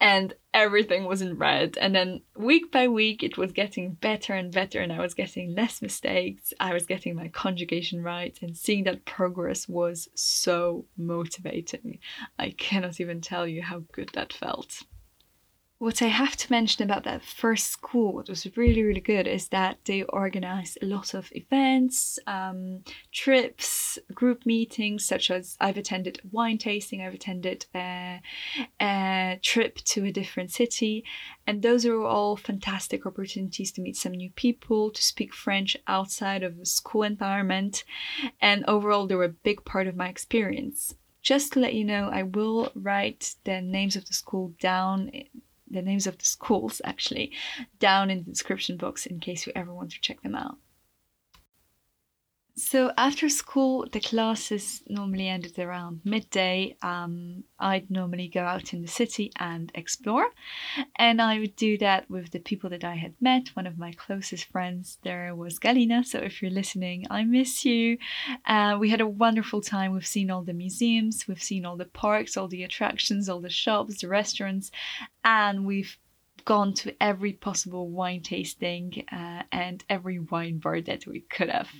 and 0.00 0.34
everything 0.52 1.04
was 1.04 1.22
in 1.22 1.38
red. 1.38 1.78
And 1.80 1.94
then 1.94 2.22
week 2.36 2.72
by 2.72 2.88
week, 2.88 3.22
it 3.22 3.38
was 3.38 3.52
getting 3.52 3.94
better 3.94 4.34
and 4.34 4.52
better, 4.52 4.80
and 4.80 4.92
I 4.92 5.00
was 5.00 5.14
getting 5.14 5.54
less 5.54 5.80
mistakes. 5.80 6.52
I 6.58 6.72
was 6.72 6.86
getting 6.86 7.14
my 7.14 7.28
conjugation 7.28 8.02
right, 8.02 8.36
and 8.42 8.56
seeing 8.56 8.84
that 8.84 9.04
progress 9.04 9.68
was 9.68 10.08
so 10.14 10.86
motivating. 10.96 11.98
I 12.38 12.50
cannot 12.50 13.00
even 13.00 13.20
tell 13.20 13.46
you 13.46 13.62
how 13.62 13.84
good 13.92 14.10
that 14.14 14.32
felt. 14.32 14.82
What 15.80 16.02
I 16.02 16.08
have 16.08 16.36
to 16.36 16.52
mention 16.52 16.84
about 16.84 17.04
that 17.04 17.24
first 17.24 17.68
school, 17.68 18.12
what 18.12 18.28
was 18.28 18.46
really, 18.54 18.82
really 18.82 19.00
good, 19.00 19.26
is 19.26 19.48
that 19.48 19.78
they 19.86 20.02
organized 20.02 20.76
a 20.82 20.84
lot 20.84 21.14
of 21.14 21.32
events, 21.32 22.18
um, 22.26 22.84
trips, 23.12 23.98
group 24.12 24.44
meetings, 24.44 25.06
such 25.06 25.30
as 25.30 25.56
I've 25.58 25.78
attended 25.78 26.20
wine 26.30 26.58
tasting, 26.58 27.00
I've 27.00 27.14
attended 27.14 27.64
a, 27.74 28.20
a 28.78 29.38
trip 29.40 29.76
to 29.76 30.04
a 30.04 30.12
different 30.12 30.50
city, 30.50 31.02
and 31.46 31.62
those 31.62 31.86
are 31.86 32.02
all 32.04 32.36
fantastic 32.36 33.06
opportunities 33.06 33.72
to 33.72 33.80
meet 33.80 33.96
some 33.96 34.12
new 34.12 34.30
people, 34.32 34.90
to 34.90 35.02
speak 35.02 35.32
French 35.32 35.78
outside 35.86 36.42
of 36.42 36.58
a 36.58 36.66
school 36.66 37.04
environment, 37.04 37.84
and 38.38 38.66
overall, 38.66 39.06
they 39.06 39.14
were 39.14 39.24
a 39.24 39.30
big 39.30 39.64
part 39.64 39.86
of 39.86 39.96
my 39.96 40.10
experience. 40.10 40.94
Just 41.22 41.54
to 41.54 41.60
let 41.60 41.72
you 41.72 41.86
know, 41.86 42.10
I 42.12 42.24
will 42.24 42.70
write 42.74 43.34
the 43.44 43.62
names 43.62 43.96
of 43.96 44.04
the 44.04 44.12
school 44.12 44.52
down 44.60 45.10
the 45.70 45.82
names 45.82 46.06
of 46.06 46.18
the 46.18 46.24
schools 46.24 46.80
actually 46.84 47.32
down 47.78 48.10
in 48.10 48.18
the 48.18 48.30
description 48.30 48.76
box 48.76 49.06
in 49.06 49.20
case 49.20 49.46
you 49.46 49.52
ever 49.54 49.72
want 49.72 49.90
to 49.92 50.00
check 50.00 50.20
them 50.22 50.34
out. 50.34 50.58
So 52.60 52.92
after 52.98 53.30
school, 53.30 53.86
the 53.90 54.00
classes 54.00 54.82
normally 54.86 55.28
ended 55.28 55.58
around 55.58 56.02
midday. 56.04 56.76
Um, 56.82 57.44
I'd 57.58 57.90
normally 57.90 58.28
go 58.28 58.42
out 58.42 58.74
in 58.74 58.82
the 58.82 58.86
city 58.86 59.32
and 59.36 59.72
explore, 59.74 60.26
and 60.96 61.22
I 61.22 61.38
would 61.38 61.56
do 61.56 61.78
that 61.78 62.10
with 62.10 62.32
the 62.32 62.38
people 62.38 62.68
that 62.70 62.84
I 62.84 62.96
had 62.96 63.14
met. 63.18 63.48
One 63.54 63.66
of 63.66 63.78
my 63.78 63.92
closest 63.92 64.44
friends 64.44 64.98
there 65.02 65.34
was 65.34 65.58
Galina. 65.58 66.04
So 66.04 66.18
if 66.18 66.42
you're 66.42 66.50
listening, 66.50 67.06
I 67.08 67.24
miss 67.24 67.64
you. 67.64 67.96
Uh, 68.44 68.76
we 68.78 68.90
had 68.90 69.00
a 69.00 69.08
wonderful 69.08 69.62
time. 69.62 69.92
We've 69.92 70.06
seen 70.06 70.30
all 70.30 70.42
the 70.42 70.52
museums, 70.52 71.26
we've 71.26 71.42
seen 71.42 71.64
all 71.64 71.78
the 71.78 71.86
parks, 71.86 72.36
all 72.36 72.48
the 72.48 72.62
attractions, 72.62 73.30
all 73.30 73.40
the 73.40 73.48
shops, 73.48 74.02
the 74.02 74.08
restaurants, 74.08 74.70
and 75.24 75.64
we've 75.64 75.96
gone 76.44 76.74
to 76.74 76.94
every 77.02 77.32
possible 77.32 77.88
wine 77.88 78.22
tasting 78.22 79.02
uh, 79.10 79.44
and 79.50 79.82
every 79.88 80.18
wine 80.18 80.58
bar 80.58 80.82
that 80.82 81.06
we 81.06 81.20
could 81.20 81.48
have. 81.48 81.70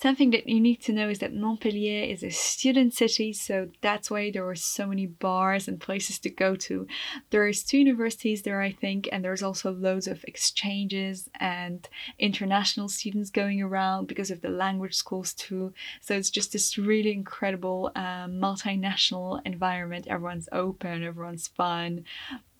Something 0.00 0.30
that 0.30 0.48
you 0.48 0.60
need 0.60 0.80
to 0.84 0.94
know 0.94 1.10
is 1.10 1.18
that 1.18 1.34
Montpellier 1.34 2.04
is 2.04 2.22
a 2.22 2.30
student 2.30 2.94
city, 2.94 3.34
so 3.34 3.68
that's 3.82 4.10
why 4.10 4.30
there 4.30 4.48
are 4.48 4.54
so 4.54 4.86
many 4.86 5.04
bars 5.04 5.68
and 5.68 5.78
places 5.78 6.18
to 6.20 6.30
go 6.30 6.56
to. 6.56 6.86
There's 7.28 7.62
two 7.62 7.76
universities 7.76 8.40
there, 8.40 8.62
I 8.62 8.72
think, 8.72 9.10
and 9.12 9.22
there's 9.22 9.42
also 9.42 9.70
loads 9.72 10.06
of 10.06 10.24
exchanges 10.24 11.28
and 11.38 11.86
international 12.18 12.88
students 12.88 13.28
going 13.28 13.60
around 13.60 14.06
because 14.06 14.30
of 14.30 14.40
the 14.40 14.48
language 14.48 14.94
schools 14.94 15.34
too. 15.34 15.74
So 16.00 16.16
it's 16.16 16.30
just 16.30 16.52
this 16.52 16.78
really 16.78 17.12
incredible 17.12 17.92
um, 17.94 18.40
multinational 18.40 19.42
environment. 19.44 20.06
Everyone's 20.08 20.48
open, 20.50 21.04
everyone's 21.04 21.48
fun. 21.48 22.06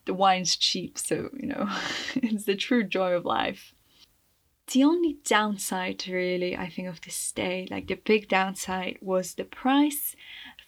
The 0.05 0.13
wine's 0.13 0.57
cheap, 0.57 0.99
so 0.99 1.31
you 1.33 1.47
know, 1.47 1.71
it's 2.17 2.45
the 2.45 2.55
true 2.55 2.85
joy 2.85 3.13
of 3.13 3.25
life 3.25 3.75
the 4.73 4.85
only 4.85 5.19
downside 5.25 6.05
really 6.09 6.57
i 6.57 6.69
think 6.69 6.89
of 6.89 7.01
this 7.01 7.15
stay 7.15 7.67
like 7.71 7.87
the 7.87 7.95
big 7.95 8.29
downside 8.29 8.99
was 9.01 9.35
the 9.35 9.45
price. 9.45 10.17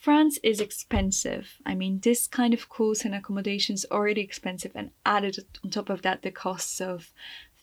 France 0.01 0.39
is 0.43 0.61
expensive. 0.61 1.59
I 1.65 1.75
mean 1.75 2.01
this 2.01 2.27
kind 2.27 2.53
of 2.55 2.69
course 2.69 3.05
and 3.05 3.15
accommodation 3.15 3.75
is 3.75 3.87
already 3.91 4.21
expensive 4.21 4.73
and 4.75 4.91
added 5.07 5.39
on 5.65 5.71
top 5.71 5.91
of 5.91 6.03
that 6.03 6.23
the 6.23 6.31
costs 6.31 6.81
of 6.81 7.13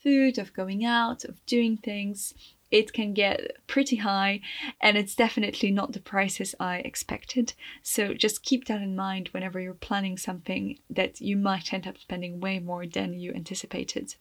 food 0.03 0.37
of 0.37 0.53
going 0.53 0.85
out 0.85 1.25
of 1.25 1.45
doing 1.45 1.77
things. 1.77 2.33
It 2.71 2.93
can 2.93 3.13
get 3.13 3.39
pretty 3.67 3.97
high 3.97 4.41
and 4.79 4.95
it's 4.95 5.15
definitely 5.15 5.71
not 5.71 5.91
the 5.91 5.99
prices 5.99 6.55
I 6.59 6.77
expected. 6.77 7.53
So 7.81 8.13
just 8.13 8.43
keep 8.43 8.65
that 8.65 8.81
in 8.81 8.95
mind 8.95 9.29
whenever 9.29 9.59
you're 9.59 9.73
planning 9.73 10.17
something 10.17 10.77
that 10.89 11.19
you 11.19 11.35
might 11.35 11.73
end 11.73 11.87
up 11.87 11.97
spending 11.97 12.39
way 12.39 12.59
more 12.59 12.85
than 12.85 13.19
you 13.19 13.33
anticipated 13.33 14.15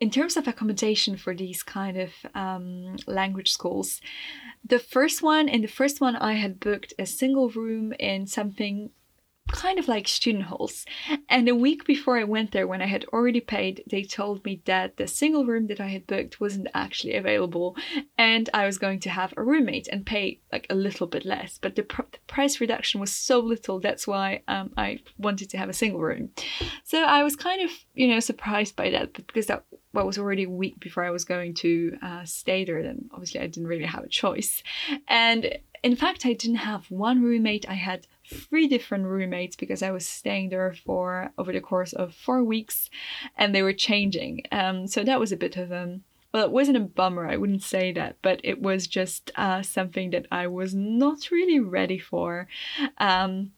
in 0.00 0.10
terms 0.10 0.36
of 0.36 0.48
accommodation 0.48 1.16
for 1.16 1.34
these 1.34 1.62
kind 1.62 1.98
of 1.98 2.10
um, 2.34 2.96
language 3.06 3.52
schools, 3.52 4.00
the 4.64 4.78
first 4.78 5.22
one, 5.22 5.48
in 5.48 5.60
the 5.60 5.68
first 5.68 6.00
one, 6.00 6.16
I 6.16 6.34
had 6.34 6.58
booked 6.58 6.94
a 6.98 7.06
single 7.06 7.50
room 7.50 7.92
in 7.98 8.26
something 8.26 8.90
kind 9.52 9.78
of 9.78 9.88
like 9.88 10.08
student 10.08 10.44
halls. 10.44 10.84
And 11.28 11.48
a 11.48 11.54
week 11.54 11.84
before 11.84 12.18
I 12.18 12.24
went 12.24 12.52
there, 12.52 12.66
when 12.66 12.82
I 12.82 12.86
had 12.86 13.04
already 13.06 13.40
paid, 13.40 13.82
they 13.90 14.02
told 14.02 14.44
me 14.44 14.62
that 14.64 14.96
the 14.96 15.06
single 15.06 15.44
room 15.44 15.66
that 15.68 15.80
I 15.80 15.88
had 15.88 16.06
booked 16.06 16.40
wasn't 16.40 16.68
actually 16.74 17.14
available 17.14 17.76
and 18.18 18.48
I 18.54 18.66
was 18.66 18.78
going 18.78 19.00
to 19.00 19.10
have 19.10 19.34
a 19.36 19.42
roommate 19.42 19.88
and 19.88 20.06
pay 20.06 20.40
like 20.52 20.66
a 20.70 20.74
little 20.74 21.06
bit 21.06 21.24
less. 21.24 21.58
But 21.58 21.76
the, 21.76 21.82
pr- 21.82 22.02
the 22.10 22.18
price 22.26 22.60
reduction 22.60 23.00
was 23.00 23.12
so 23.12 23.38
little, 23.40 23.80
that's 23.80 24.06
why 24.06 24.42
um, 24.48 24.72
I 24.76 25.00
wanted 25.18 25.50
to 25.50 25.58
have 25.58 25.68
a 25.68 25.74
single 25.74 26.00
room. 26.00 26.30
So 26.84 27.02
I 27.02 27.22
was 27.22 27.36
kind 27.36 27.62
of, 27.62 27.70
you 27.94 28.08
know, 28.08 28.20
surprised 28.20 28.76
by 28.76 28.90
that 28.90 29.12
because 29.12 29.46
that 29.46 29.64
well, 29.92 30.06
was 30.06 30.18
already 30.18 30.44
a 30.44 30.50
week 30.50 30.78
before 30.78 31.04
I 31.04 31.10
was 31.10 31.24
going 31.24 31.54
to 31.54 31.98
uh, 32.02 32.24
stay 32.24 32.64
there, 32.64 32.82
then 32.82 33.08
obviously 33.12 33.40
I 33.40 33.46
didn't 33.46 33.68
really 33.68 33.84
have 33.84 34.04
a 34.04 34.08
choice. 34.08 34.62
And 35.08 35.58
in 35.82 35.96
fact, 35.96 36.26
I 36.26 36.34
didn't 36.34 36.56
have 36.56 36.90
one 36.90 37.22
roommate, 37.22 37.68
I 37.68 37.74
had 37.74 38.06
three 38.30 38.68
different 38.68 39.06
roommates 39.06 39.56
because 39.56 39.82
I 39.82 39.90
was 39.90 40.06
staying 40.06 40.50
there 40.50 40.72
for 40.72 41.32
over 41.36 41.52
the 41.52 41.60
course 41.60 41.92
of 41.92 42.14
four 42.14 42.42
weeks 42.42 42.90
and 43.36 43.54
they 43.54 43.62
were 43.62 43.72
changing. 43.72 44.42
Um, 44.52 44.86
so 44.86 45.02
that 45.04 45.20
was 45.20 45.32
a 45.32 45.36
bit 45.36 45.56
of 45.56 45.70
a 45.70 46.00
well, 46.32 46.44
it 46.44 46.52
wasn't 46.52 46.76
a 46.76 46.80
bummer, 46.80 47.26
I 47.26 47.36
wouldn't 47.36 47.64
say 47.64 47.92
that, 47.92 48.16
but 48.22 48.40
it 48.44 48.62
was 48.62 48.86
just 48.86 49.32
uh, 49.34 49.62
something 49.62 50.10
that 50.10 50.26
I 50.30 50.46
was 50.46 50.74
not 50.74 51.30
really 51.32 51.58
ready 51.58 51.98
for. 51.98 52.46
Um, 52.98 53.50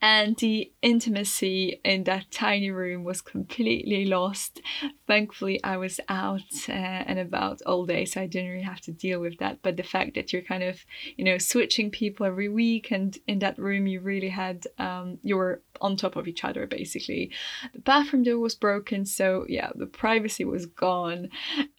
and 0.00 0.36
the 0.36 0.70
intimacy 0.84 1.80
in 1.82 2.04
that 2.04 2.30
tiny 2.30 2.70
room 2.70 3.04
was 3.04 3.22
completely 3.22 4.04
lost. 4.04 4.60
Thankfully, 5.06 5.58
I 5.64 5.78
was 5.78 5.98
out 6.10 6.52
uh, 6.68 6.72
and 6.72 7.18
about 7.18 7.62
all 7.62 7.86
day, 7.86 8.04
so 8.04 8.20
I 8.20 8.26
didn't 8.26 8.50
really 8.50 8.62
have 8.64 8.82
to 8.82 8.92
deal 8.92 9.18
with 9.18 9.38
that. 9.38 9.60
But 9.62 9.78
the 9.78 9.82
fact 9.82 10.14
that 10.14 10.32
you're 10.32 10.42
kind 10.42 10.62
of, 10.62 10.84
you 11.16 11.24
know, 11.24 11.38
switching 11.38 11.90
people 11.90 12.26
every 12.26 12.50
week, 12.50 12.90
and 12.90 13.16
in 13.26 13.38
that 13.38 13.58
room, 13.58 13.86
you 13.86 14.00
really 14.00 14.28
had, 14.28 14.66
um, 14.78 15.18
you 15.22 15.38
were 15.38 15.62
on 15.80 15.96
top 15.96 16.16
of 16.16 16.28
each 16.28 16.44
other 16.44 16.66
basically. 16.66 17.30
The 17.72 17.80
bathroom 17.80 18.22
door 18.22 18.38
was 18.38 18.54
broken, 18.54 19.06
so 19.06 19.46
yeah, 19.48 19.70
the 19.74 19.86
privacy 19.86 20.44
was 20.44 20.66
gone. 20.66 21.30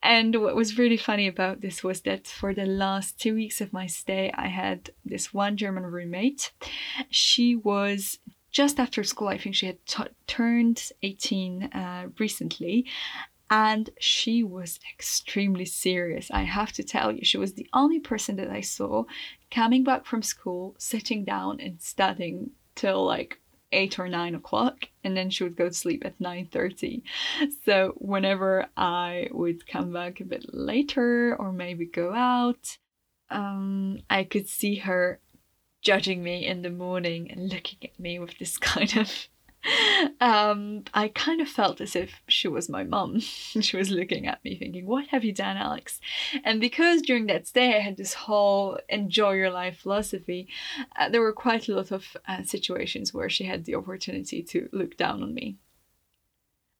And 0.01 0.41
what 0.41 0.55
was 0.55 0.77
really 0.77 0.97
funny 0.97 1.27
about 1.27 1.62
this 1.62 1.83
was 1.83 2.01
that 2.01 2.27
for 2.27 2.53
the 2.53 2.65
last 2.65 3.19
two 3.19 3.35
weeks 3.35 3.62
of 3.62 3.71
my 3.71 3.85
stay, 3.88 4.31
I 4.35 4.47
had 4.47 4.89
this 5.05 5.33
one 5.33 5.57
German 5.57 5.83
roommate. 5.83 6.51
She 7.09 7.55
was 7.55 8.19
just 8.55 8.79
after 8.79 9.03
school, 9.03 9.27
I 9.27 9.38
think 9.38 9.53
she 9.53 9.65
had 9.65 9.85
t- 9.85 10.15
turned 10.27 10.89
18 11.03 11.63
uh, 11.63 12.07
recently, 12.17 12.85
and 13.50 13.89
she 14.00 14.43
was 14.43 14.79
extremely 14.93 15.65
serious. 15.65 16.31
I 16.31 16.43
have 16.43 16.71
to 16.74 16.83
tell 16.83 17.12
you, 17.12 17.25
she 17.25 17.38
was 17.38 17.53
the 17.53 17.67
only 17.74 18.00
person 18.00 18.38
that 18.38 18.50
I 18.50 18.62
saw 18.62 19.03
coming 19.51 19.83
back 19.83 20.05
from 20.05 20.21
school, 20.21 20.74
sitting 20.77 21.25
down 21.25 21.59
and 21.59 21.81
studying 21.81 22.51
till 22.75 23.05
like 23.05 23.41
eight 23.74 24.00
or 24.00 24.07
nine 24.07 24.35
o'clock 24.35 24.88
and 25.03 25.17
then 25.17 25.29
she 25.29 25.43
would 25.43 25.57
go 25.57 25.67
to 25.67 25.74
sleep 25.74 26.05
at 26.05 26.17
9.30 26.19 27.01
so 27.65 27.93
whenever 27.97 28.67
i 28.77 29.27
would 29.31 29.67
come 29.67 29.91
back 29.91 30.21
a 30.21 30.24
bit 30.24 30.45
later 30.53 31.35
or 31.38 31.51
maybe 31.51 31.85
go 31.85 32.13
out 32.13 32.77
um, 33.31 34.00
i 34.09 34.24
could 34.24 34.47
see 34.47 34.75
her 34.75 35.19
judging 35.86 36.24
me 36.24 36.46
in 36.46 36.63
the 36.63 36.70
morning 36.70 37.32
and 37.32 37.48
looking 37.50 37.80
at 37.84 37.98
me 38.00 38.20
with 38.20 38.38
this 38.39 38.58
kind 38.74 38.98
of 38.98 39.30
um, 40.22 40.84
I 40.94 41.08
kind 41.08 41.42
of 41.42 41.48
felt 41.48 41.82
as 41.82 41.96
if 41.96 42.22
she 42.27 42.48
was 42.48 42.70
my 42.70 42.84
mum. 42.84 43.20
she 43.20 43.77
was 43.77 43.89
looking 43.89 44.27
at 44.27 44.44
me 44.44 44.58
thinking, 44.58 44.86
What 44.86 45.08
have 45.08 45.24
you 45.24 45.34
done, 45.34 45.58
Alex? 45.58 46.00
And 46.44 46.62
because 46.62 47.01
during 47.01 47.25
that 47.27 47.48
stay 47.48 47.75
I 47.75 47.80
had 47.80 47.98
this 47.98 48.13
whole 48.13 48.77
enjoy 48.89 49.32
your 49.34 49.50
life 49.50 49.80
philosophy, 49.80 50.48
uh, 50.96 51.10
there 51.10 51.22
were 51.22 51.34
quite 51.34 51.68
a 51.68 51.75
lot 51.75 51.92
of 51.92 52.15
uh, 52.27 52.44
situations 52.44 53.13
where 53.13 53.30
she 53.30 53.46
had 53.46 53.65
the 53.65 53.75
opportunity 53.75 54.44
to 54.44 54.70
look 54.72 54.98
down 54.98 55.24
on 55.24 55.34
me 55.34 55.58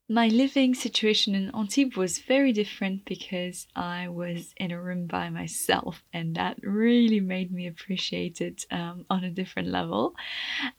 my 0.08 0.28
living 0.28 0.76
situation 0.76 1.34
in 1.34 1.50
Antibes 1.56 1.98
was 1.98 2.20
very 2.20 2.54
different 2.54 3.06
because 3.06 3.68
I 3.76 4.08
was 4.08 4.54
in 4.58 4.72
a 4.72 4.82
room 4.82 5.08
by 5.08 5.30
myself, 5.30 6.04
and 6.14 6.36
that 6.36 6.58
really 6.62 7.20
made 7.20 7.52
me 7.52 7.66
appreciate 7.68 8.40
it 8.40 8.66
um, 8.70 9.06
on 9.10 9.24
a 9.24 9.32
different 9.32 9.70
level. 9.70 10.16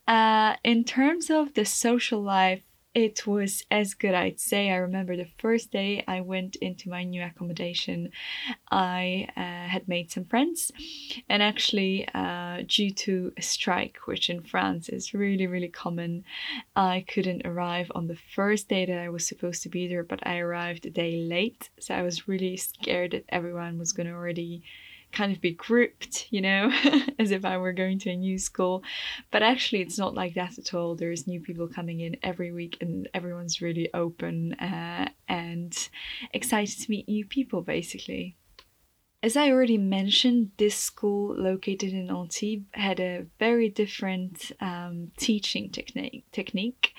Uh, 0.06 0.54
in 0.62 0.84
terms 0.84 1.28
of 1.28 1.54
the 1.54 1.64
social 1.64 2.22
life, 2.22 2.62
it 2.96 3.26
was 3.26 3.62
as 3.70 3.92
good, 3.92 4.14
I'd 4.14 4.40
say. 4.40 4.70
I 4.70 4.76
remember 4.76 5.16
the 5.16 5.28
first 5.36 5.70
day 5.70 6.02
I 6.08 6.22
went 6.22 6.56
into 6.56 6.88
my 6.88 7.04
new 7.04 7.22
accommodation, 7.22 8.10
I 8.70 9.28
uh, 9.36 9.68
had 9.70 9.86
made 9.86 10.10
some 10.10 10.24
friends, 10.24 10.72
and 11.28 11.42
actually, 11.42 12.08
uh, 12.14 12.62
due 12.66 12.90
to 13.04 13.34
a 13.36 13.42
strike, 13.42 13.98
which 14.06 14.30
in 14.30 14.42
France 14.42 14.88
is 14.88 15.12
really, 15.12 15.46
really 15.46 15.68
common, 15.68 16.24
I 16.74 17.04
couldn't 17.06 17.44
arrive 17.44 17.92
on 17.94 18.06
the 18.06 18.16
first 18.34 18.70
day 18.70 18.86
that 18.86 18.98
I 18.98 19.10
was 19.10 19.28
supposed 19.28 19.62
to 19.64 19.68
be 19.68 19.86
there, 19.86 20.02
but 20.02 20.26
I 20.26 20.38
arrived 20.38 20.86
a 20.86 20.90
day 20.90 21.16
late, 21.16 21.68
so 21.78 21.94
I 21.94 22.00
was 22.00 22.26
really 22.26 22.56
scared 22.56 23.10
that 23.10 23.26
everyone 23.28 23.78
was 23.78 23.92
going 23.92 24.06
to 24.06 24.14
already 24.14 24.62
kind 25.12 25.32
of 25.32 25.40
be 25.40 25.52
grouped, 25.52 26.26
you 26.30 26.40
know, 26.40 26.70
as 27.18 27.30
if 27.30 27.44
I 27.44 27.56
were 27.56 27.72
going 27.72 27.98
to 28.00 28.10
a 28.10 28.16
new 28.16 28.38
school. 28.38 28.82
But 29.30 29.42
actually, 29.42 29.82
it's 29.82 29.98
not 29.98 30.14
like 30.14 30.34
that 30.34 30.58
at 30.58 30.74
all. 30.74 30.94
There's 30.94 31.26
new 31.26 31.40
people 31.40 31.68
coming 31.68 32.00
in 32.00 32.16
every 32.22 32.52
week, 32.52 32.76
and 32.80 33.08
everyone's 33.14 33.62
really 33.62 33.88
open 33.94 34.54
uh, 34.54 35.08
and 35.28 35.88
excited 36.32 36.78
to 36.82 36.90
meet 36.90 37.08
new 37.08 37.24
people, 37.24 37.62
basically. 37.62 38.36
As 39.26 39.36
I 39.36 39.50
already 39.50 39.76
mentioned, 39.76 40.52
this 40.56 40.76
school 40.76 41.34
located 41.34 41.92
in 41.92 42.08
Antibes 42.10 42.66
had 42.70 43.00
a 43.00 43.26
very 43.40 43.68
different 43.68 44.52
um, 44.60 45.10
teaching 45.16 45.68
technique. 45.68 46.24
technique. 46.30 46.92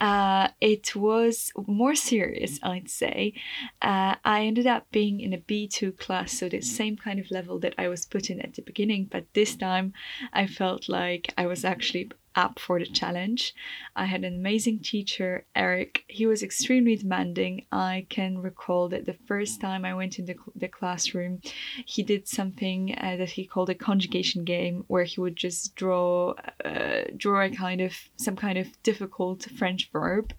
Uh, 0.00 0.48
it 0.58 0.96
was 0.96 1.52
more 1.66 1.94
serious, 1.94 2.58
I'd 2.62 2.88
say. 2.88 3.34
Uh, 3.82 4.14
I 4.24 4.46
ended 4.46 4.66
up 4.66 4.90
being 4.90 5.20
in 5.20 5.34
a 5.34 5.44
B2 5.50 5.98
class, 5.98 6.32
so 6.32 6.48
the 6.48 6.62
same 6.62 6.96
kind 6.96 7.20
of 7.20 7.30
level 7.30 7.58
that 7.58 7.74
I 7.76 7.88
was 7.88 8.06
put 8.06 8.30
in 8.30 8.40
at 8.40 8.54
the 8.54 8.62
beginning, 8.62 9.10
but 9.12 9.26
this 9.34 9.54
time 9.54 9.92
I 10.32 10.46
felt 10.46 10.88
like 10.88 11.34
I 11.36 11.46
was 11.46 11.62
actually 11.62 12.10
up 12.36 12.58
for 12.58 12.78
the 12.78 12.86
challenge. 12.86 13.54
I 13.96 14.04
had 14.04 14.24
an 14.24 14.34
amazing 14.34 14.80
teacher, 14.80 15.46
Eric. 15.56 16.04
He 16.06 16.26
was 16.26 16.42
extremely 16.42 16.96
demanding. 16.96 17.64
I 17.72 18.06
can 18.10 18.38
recall 18.38 18.88
that 18.90 19.06
the 19.06 19.16
first 19.26 19.60
time 19.60 19.84
I 19.84 19.94
went 19.94 20.18
into 20.18 20.36
the 20.54 20.68
classroom, 20.68 21.40
he 21.86 22.02
did 22.02 22.28
something 22.28 22.94
uh, 23.00 23.16
that 23.16 23.30
he 23.30 23.46
called 23.46 23.70
a 23.70 23.74
conjugation 23.74 24.44
game, 24.44 24.84
where 24.86 25.04
he 25.04 25.20
would 25.20 25.36
just 25.36 25.74
draw 25.74 26.34
uh, 26.64 27.02
draw 27.16 27.42
a 27.42 27.50
kind 27.50 27.80
of 27.80 27.92
some 28.16 28.36
kind 28.36 28.58
of 28.58 28.66
difficult 28.82 29.46
French 29.58 29.90
verb, 29.90 30.32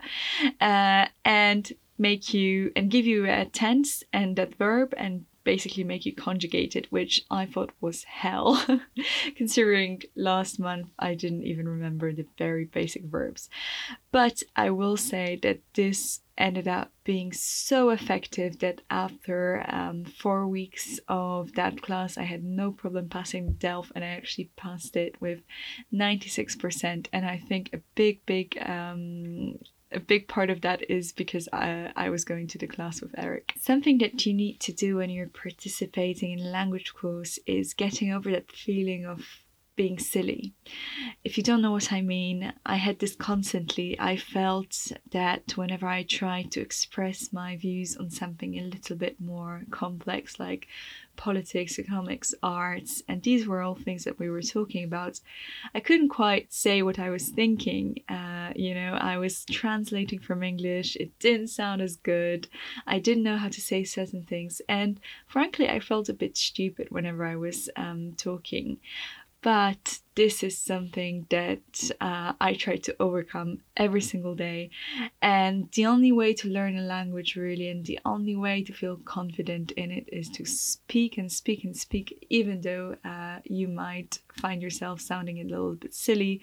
uh, 0.61 1.07
and 1.25 1.73
make 1.97 2.33
you 2.33 2.71
and 2.75 2.91
give 2.91 3.05
you 3.05 3.25
a 3.25 3.45
tense 3.45 4.03
and 4.13 4.35
that 4.35 4.55
verb 4.55 4.93
and 4.97 5.25
basically 5.47 5.85
make 5.85 6.05
you 6.05 6.13
conjugate 6.13 6.75
it, 6.75 6.91
which 6.91 7.23
I 7.31 7.45
thought 7.45 7.71
was 7.79 8.03
hell, 8.03 8.61
considering 9.37 10.01
last 10.13 10.59
month 10.59 10.89
I 10.99 11.15
didn't 11.15 11.43
even 11.43 11.69
remember 11.69 12.11
the 12.11 12.25
very 12.37 12.65
basic 12.65 13.05
verbs. 13.05 13.49
But 14.11 14.43
I 14.57 14.71
will 14.71 14.97
say 14.97 15.39
that 15.43 15.61
this 15.73 16.19
ended 16.37 16.67
up 16.67 16.91
being 17.05 17.31
so 17.31 17.91
effective 17.91 18.59
that 18.59 18.81
after 18.89 19.63
um, 19.69 20.03
four 20.03 20.45
weeks 20.49 20.99
of 21.07 21.53
that 21.53 21.81
class, 21.81 22.17
I 22.17 22.23
had 22.23 22.43
no 22.43 22.73
problem 22.73 23.07
passing 23.07 23.53
DELF 23.53 23.89
and 23.95 24.03
I 24.03 24.09
actually 24.09 24.51
passed 24.57 24.97
it 24.97 25.15
with 25.21 25.39
96%. 25.93 27.07
And 27.13 27.25
I 27.25 27.37
think 27.37 27.69
a 27.71 27.79
big, 27.95 28.25
big 28.25 28.57
um, 28.61 29.59
a 29.91 30.00
big 30.00 30.27
part 30.27 30.50
of 30.50 30.62
that 30.62 30.89
is 30.89 31.12
because 31.12 31.48
I, 31.53 31.91
I 31.96 32.10
was 32.10 32.25
going 32.25 32.48
to 32.48 32.58
the 32.58 32.67
class 32.67 33.01
with 33.01 33.15
Eric. 33.17 33.53
Something 33.60 33.98
that 34.00 34.25
you 34.25 34.34
need 34.34 34.60
to 34.62 34.74
do 34.74 34.98
when 34.98 35.10
you're 35.10 35.27
participating 35.27 36.38
in 36.38 36.46
a 36.46 36.50
language 36.50 36.94
course 36.94 37.39
is 37.46 37.74
getting 37.74 38.12
over 38.12 38.29
that 38.32 38.51
feeling 38.51 39.06
of 39.06 39.46
being 39.77 39.98
silly. 40.00 40.53
If 41.24 41.38
you 41.38 41.43
don't 41.43 41.62
know 41.62 41.72
what 41.72 41.93
I 41.93 42.01
mean, 42.01 42.51
I 42.65 42.75
had 42.75 43.00
this 43.00 43.15
constantly. 43.15 43.98
I 44.00 44.17
felt 44.17 44.91
that 45.12 45.55
whenever 45.55 45.88
I 45.88 46.03
tried 46.03 46.51
to 46.51 46.62
express 46.62 47.31
my 47.31 47.55
views 47.55 47.96
on 47.96 48.10
something 48.10 48.55
a 48.55 48.63
little 48.63 48.98
bit 48.98 49.22
more 49.22 49.62
complex, 49.72 50.39
like 50.39 50.67
politics, 51.15 51.77
economics, 51.77 52.34
arts, 52.41 53.03
and 53.07 53.22
these 53.22 53.48
were 53.48 53.62
all 53.62 53.75
things 53.75 54.03
that 54.05 54.19
we 54.19 54.29
were 54.29 54.41
talking 54.41 54.84
about. 54.84 55.19
I 55.75 55.79
couldn't 55.79 56.10
quite 56.10 56.53
say 56.53 56.81
what 56.81 57.00
I 57.00 57.10
was 57.10 57.29
thinking. 57.29 58.00
Uh, 58.07 58.51
you 58.55 58.74
know, 58.74 58.93
I 58.93 59.17
was 59.17 59.43
translating 59.46 60.19
from 60.19 60.43
English, 60.43 60.96
it 60.96 61.17
didn't 61.19 61.48
sound 61.48 61.81
as 61.81 61.98
good, 61.98 62.48
I 62.86 63.00
didn't 63.00 63.24
know 63.24 63.38
how 63.38 63.50
to 63.50 63.62
say 63.62 63.84
certain 63.84 64.24
things, 64.24 64.62
and 64.69 65.00
frankly, 65.27 65.67
I 65.69 65.79
felt 65.79 66.10
a 66.10 66.13
bit 66.13 66.38
stupid 66.38 66.88
whenever 66.89 67.25
I 67.25 67.36
was 67.36 67.69
um, 67.75 68.13
talking 68.17 68.77
but 69.47 69.99
this 70.15 70.43
is 70.43 70.57
something 70.57 71.25
that 71.29 71.89
uh, 72.01 72.33
I 72.41 72.55
try 72.55 72.75
to 72.75 72.93
overcome 72.99 73.59
every 73.77 74.01
single 74.01 74.35
day. 74.35 74.71
And 75.21 75.71
the 75.71 75.85
only 75.85 76.11
way 76.11 76.33
to 76.33 76.49
learn 76.49 76.77
a 76.77 76.81
language, 76.81 77.37
really, 77.37 77.69
and 77.69 77.85
the 77.85 77.97
only 78.03 78.35
way 78.35 78.61
to 78.63 78.73
feel 78.73 78.97
confident 78.97 79.71
in 79.71 79.89
it 79.89 80.09
is 80.11 80.27
to 80.31 80.43
speak 80.43 81.17
and 81.17 81.31
speak 81.31 81.63
and 81.63 81.77
speak, 81.77 82.27
even 82.29 82.60
though 82.60 82.97
uh, 83.05 83.39
you 83.45 83.69
might 83.69 84.19
find 84.33 84.62
yourself 84.62 84.99
sounding 84.99 85.39
a 85.39 85.45
little 85.45 85.75
bit 85.75 85.93
silly. 85.93 86.41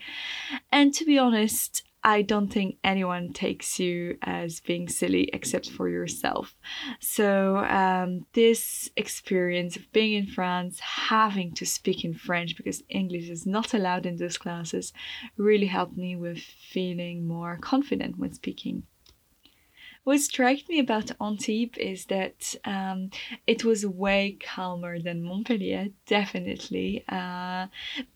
And 0.73 0.95
to 0.95 1.05
be 1.05 1.19
honest, 1.19 1.83
I 2.07 2.21
don't 2.21 2.53
think 2.53 2.77
anyone 2.85 3.33
takes 3.33 3.81
you 3.81 4.19
as 4.21 4.61
being 4.61 4.89
silly 4.91 5.31
except 5.33 5.71
for 5.71 5.89
yourself. 5.89 6.55
So, 7.01 7.57
um, 7.57 8.27
this 8.35 8.91
experience 8.97 9.77
of 9.77 9.91
being 9.93 10.13
in 10.13 10.27
France, 10.27 10.81
having 10.81 11.55
to 11.55 11.65
speak 11.65 12.05
in 12.05 12.13
French 12.13 12.59
because 12.59 12.83
English 12.91 13.31
is 13.31 13.47
not 13.47 13.73
allowed 13.73 14.05
in 14.05 14.17
those 14.17 14.37
classes, 14.37 14.93
really 15.39 15.67
helped 15.67 15.97
me 15.97 16.15
with 16.15 16.39
feeling 16.39 17.27
more 17.27 17.57
confident 17.61 18.19
when 18.19 18.35
speaking. 18.35 18.83
What 20.05 20.21
struck 20.21 20.69
me 20.69 20.79
about 20.81 21.11
Antibes 21.19 21.79
is 21.79 22.05
that 22.07 22.55
um, 22.67 23.11
it 23.47 23.65
was 23.65 23.87
way 23.87 24.37
calmer 24.39 24.99
than 24.99 25.23
Montpellier, 25.23 25.89
definitely, 26.07 27.05
uh, 27.09 27.69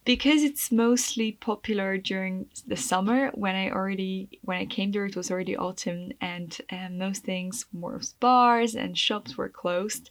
because 0.05 0.43
it's 0.43 0.71
mostly 0.71 1.33
popular 1.33 1.97
during 1.97 2.47
the 2.67 2.77
summer. 2.77 3.31
When 3.31 3.57
I 3.57 3.71
already 3.71 4.29
when 4.43 4.59
I 4.59 4.67
came 4.67 4.93
there, 4.93 5.07
it 5.07 5.17
was 5.17 5.31
already 5.31 5.57
autumn, 5.57 6.13
and 6.21 6.61
most 6.91 7.25
things, 7.25 7.65
more 7.73 8.01
bars 8.21 8.75
and 8.75 8.97
shops 8.97 9.39
were 9.39 9.49
closed, 9.49 10.11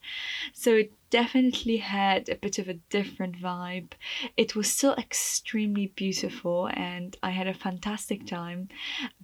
so 0.54 0.74
it 0.78 0.92
definitely 1.10 1.78
had 1.78 2.30
a 2.30 2.36
bit 2.36 2.60
of 2.60 2.68
a 2.68 2.80
different 2.90 3.38
vibe. 3.38 3.92
It 4.36 4.56
was 4.56 4.72
still 4.72 4.94
extremely 4.94 5.88
beautiful 5.88 6.70
and 6.74 7.16
I 7.24 7.32
had 7.32 7.48
a 7.48 7.54
fantastic 7.54 8.26
time, 8.26 8.70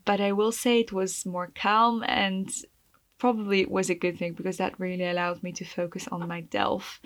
but 0.06 0.22
I 0.22 0.32
will 0.32 0.52
say 0.52 0.80
it 0.80 0.94
was 0.94 1.26
more 1.26 1.52
calm 1.54 2.04
and 2.08 2.50
probably 3.18 3.66
was 3.66 3.90
a 3.90 3.96
good 3.96 4.18
thing 4.18 4.34
because 4.34 4.58
that 4.58 4.80
really 4.80 5.06
allowed 5.06 5.44
me 5.44 5.52
to 5.54 5.66
focus 5.66 6.08
on 6.12 6.28
my 6.28 6.42
DELF. 6.42 7.00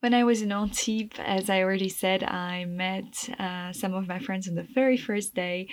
When 0.00 0.12
I 0.14 0.24
was 0.24 0.42
in 0.42 0.52
Antibes, 0.52 1.18
as 1.18 1.48
I 1.50 1.62
already 1.62 1.88
said, 1.88 2.22
I 2.22 2.66
met 2.66 3.28
uh, 3.40 3.72
some 3.72 3.94
of 3.94 4.06
my 4.06 4.18
friends 4.18 4.46
on 4.46 4.54
the 4.54 4.68
very 4.74 4.96
first 4.96 5.34
day. 5.34 5.68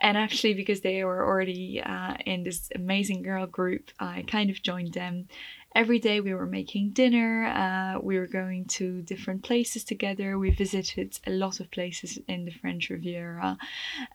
And 0.00 0.18
actually, 0.18 0.54
because 0.54 0.80
they 0.80 1.04
were 1.04 1.24
already 1.24 1.80
uh, 1.80 2.14
in 2.26 2.42
this 2.42 2.68
amazing 2.74 3.22
girl 3.22 3.46
group, 3.46 3.90
I 3.98 4.24
kind 4.26 4.50
of 4.50 4.62
joined 4.62 4.94
them 4.94 5.28
every 5.74 5.98
day 5.98 6.20
we 6.20 6.34
were 6.34 6.46
making 6.46 6.90
dinner, 6.90 7.46
uh, 7.46 8.00
we 8.00 8.18
were 8.18 8.26
going 8.26 8.64
to 8.66 9.02
different 9.02 9.42
places 9.42 9.84
together. 9.84 10.38
We 10.38 10.50
visited 10.50 11.18
a 11.26 11.30
lot 11.30 11.60
of 11.60 11.70
places 11.70 12.18
in 12.26 12.44
the 12.44 12.50
French 12.50 12.90
Riviera. 12.90 13.58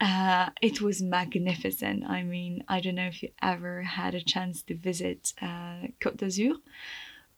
Uh, 0.02 0.50
it 0.62 0.82
was 0.82 1.02
magnificent. 1.02 2.06
I 2.06 2.24
mean, 2.24 2.64
I 2.68 2.80
don't 2.82 2.96
know 2.96 3.08
if 3.08 3.24
you 3.24 3.30
ever 3.42 3.84
had 3.84 4.16
a 4.16 4.22
chance 4.22 4.62
to 4.64 4.76
visit 4.76 5.34
uh, 5.42 5.88
Côte 6.02 6.18
d'Azur 6.18 6.56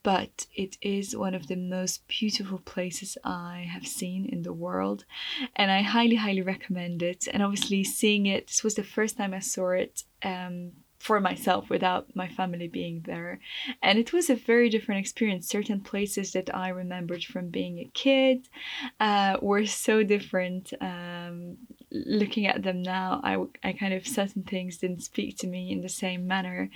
but 0.05 0.45
it 0.53 0.77
is 0.83 1.17
one 1.17 1.33
of 1.33 1.47
the 1.47 1.55
most 1.55 2.07
beautiful 2.07 2.59
places 2.59 3.17
I 3.23 3.67
have 3.73 3.87
seen 3.87 4.27
in 4.27 4.43
the 4.43 4.53
world, 4.53 5.03
and 5.55 5.71
I 5.71 5.81
highly, 5.81 6.17
highly 6.17 6.43
recommend 6.43 7.01
it. 7.01 7.27
And 7.33 7.41
obviously, 7.41 7.83
seeing 7.83 8.27
it, 8.27 8.45
this 8.45 8.63
was 8.63 8.75
the 8.75 8.83
first 8.83 9.17
time 9.17 9.33
I 9.33 9.39
saw 9.39 9.71
it 9.71 10.03
um, 10.21 10.73
for 11.05 11.19
myself 11.19 11.69
without 11.69 12.15
my 12.15 12.27
family 12.27 12.67
being 12.67 13.03
there. 13.05 13.39
And 13.83 13.99
it 13.99 14.11
was 14.11 14.27
a 14.27 14.35
very 14.35 14.69
different 14.71 15.01
experience. 15.01 15.47
Certain 15.47 15.79
places 15.79 16.31
that 16.31 16.49
I 16.51 16.69
remembered 16.69 17.23
from 17.23 17.49
being 17.49 17.77
a 17.77 17.91
kid 17.93 18.49
uh, 18.99 19.37
were 19.39 19.67
so 19.67 20.01
different. 20.01 20.73
Um, 20.81 21.57
looking 21.91 22.47
at 22.47 22.63
them 22.63 22.81
now, 22.81 23.21
I, 23.23 23.37
I 23.63 23.73
kind 23.73 23.93
of 23.93 24.07
certain 24.07 24.41
things 24.41 24.77
didn't 24.77 25.03
speak 25.03 25.37
to 25.37 25.47
me 25.47 25.71
in 25.71 25.81
the 25.81 25.89
same 25.89 26.25
manner. 26.25 26.71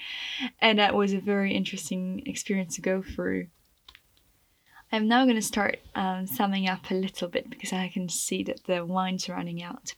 And 0.62 0.78
that 0.78 0.94
was 0.94 1.12
a 1.12 1.20
very 1.20 1.56
interesting 1.56 2.22
experience 2.28 2.76
to 2.76 2.82
go 2.82 3.02
through. 3.02 3.48
I'm 4.92 5.08
now 5.08 5.24
going 5.26 5.36
to 5.36 5.42
start 5.42 5.80
um, 5.94 6.26
summing 6.26 6.68
up 6.68 6.90
a 6.90 6.96
little 6.96 7.28
bit 7.28 7.50
because 7.50 7.74
I 7.74 7.90
can 7.90 8.10
see 8.10 8.44
that 8.44 8.64
the 8.66 8.84
wine's 8.84 9.30
running 9.30 9.62
out. 9.62 9.94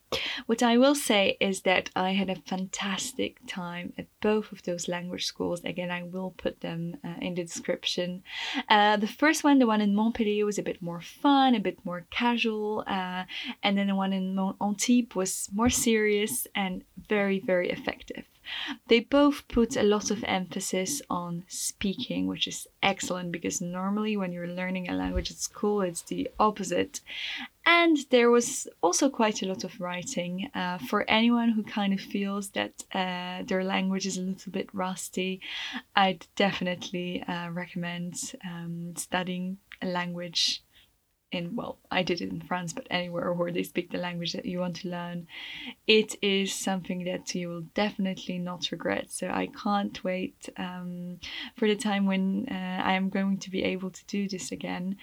What 0.48 0.62
I 0.62 0.78
will 0.78 0.96
say 0.96 1.38
is 1.40 1.62
that 1.62 1.90
I 1.96 2.12
had 2.12 2.30
a 2.30 2.36
fantastic 2.36 3.38
time 3.48 3.94
at 3.98 4.08
both 4.22 4.52
of 4.52 4.64
those 4.64 4.90
language 4.90 5.26
schools. 5.26 5.62
Again, 5.64 5.92
I 5.92 6.04
will 6.04 6.32
put 6.32 6.60
them 6.60 6.98
uh, 7.06 7.16
in 7.22 7.36
the 7.36 7.44
description. 7.44 8.24
Uh, 8.68 8.98
the 8.98 9.08
first 9.08 9.46
one, 9.46 9.60
the 9.60 9.68
one 9.68 9.80
in 9.80 9.96
Montpellier, 9.96 10.46
was 10.46 10.60
a 10.60 10.64
bit 10.64 10.82
more 10.82 11.02
fun, 11.02 11.56
a 11.56 11.60
bit 11.60 11.80
more 11.86 12.06
casual, 12.12 12.84
uh, 12.86 13.24
and 13.64 13.78
then 13.78 13.88
the 13.88 13.96
one 13.96 14.12
in 14.12 14.38
Antibes 14.60 15.16
was 15.16 15.50
more 15.54 15.70
serious 15.70 16.48
and 16.54 16.84
very, 17.08 17.40
very 17.40 17.70
effective. 17.70 18.26
They 18.88 19.00
both 19.00 19.48
put 19.48 19.76
a 19.76 19.84
lot 19.84 20.12
of 20.12 20.24
emphasis 20.24 21.02
on 21.10 21.44
speaking, 21.48 22.28
which 22.28 22.48
is 22.48 22.68
excellent 22.82 23.32
because 23.32 23.62
normally 23.62 24.18
when 24.18 24.32
you're 24.32 24.48
learning 24.48 24.90
a 24.90 24.94
language 24.94 25.32
at 25.32 25.38
school, 25.38 25.82
it's 25.82 26.02
the 26.02 26.30
opposite. 26.40 27.02
And 27.66 27.98
there 28.10 28.32
was 28.32 28.68
also 28.82 29.10
quite 29.10 29.42
a 29.42 29.46
lot 29.46 29.64
of 29.64 29.80
writing 29.80 30.50
uh, 30.56 30.80
for 30.80 31.06
anyone 31.08 31.50
who 31.50 31.64
kind 31.64 31.94
of 31.94 32.02
feels 32.02 32.50
that 32.50 32.84
uh, 32.94 33.44
their 33.46 33.64
language 33.64 34.08
is 34.08 34.18
a 34.18 34.22
little 34.22 34.52
bit 34.52 34.70
rusty. 34.74 35.42
I'd 35.96 36.26
definitely 36.36 37.24
uh, 37.24 37.50
recommend 37.52 38.34
um, 38.44 38.94
studying 38.96 39.58
a 39.82 39.86
language 39.86 40.64
in 41.32 41.56
well 41.56 41.78
i 41.90 42.04
did 42.04 42.22
it 42.22 42.30
in 42.30 42.42
france 42.42 42.74
but 42.74 42.88
anywhere 42.90 43.32
where 43.34 43.52
they 43.52 43.64
speak 43.64 43.92
the 43.92 43.98
language 43.98 44.34
that 44.34 44.46
you 44.46 44.60
want 44.60 44.76
to 44.78 44.90
learn. 44.90 45.28
It 45.88 46.16
is 46.22 46.54
something 46.54 47.04
that 47.06 47.34
you 47.36 47.50
will 47.50 47.66
definitely 47.74 48.38
not 48.38 48.72
regret. 48.72 49.12
So 49.12 49.28
i 49.28 49.48
can't 49.48 50.04
wait 50.04 50.50
um, 50.58 51.20
for 51.56 51.68
the 51.68 51.76
time 51.76 52.06
when 52.06 52.48
uh, 52.50 52.82
i 52.84 52.94
am 52.94 53.10
going 53.10 53.38
to 53.40 53.50
be 53.50 53.64
able 53.64 53.92
to 53.92 54.06
do 54.06 54.28
this 54.28 54.52
again. 54.52 54.98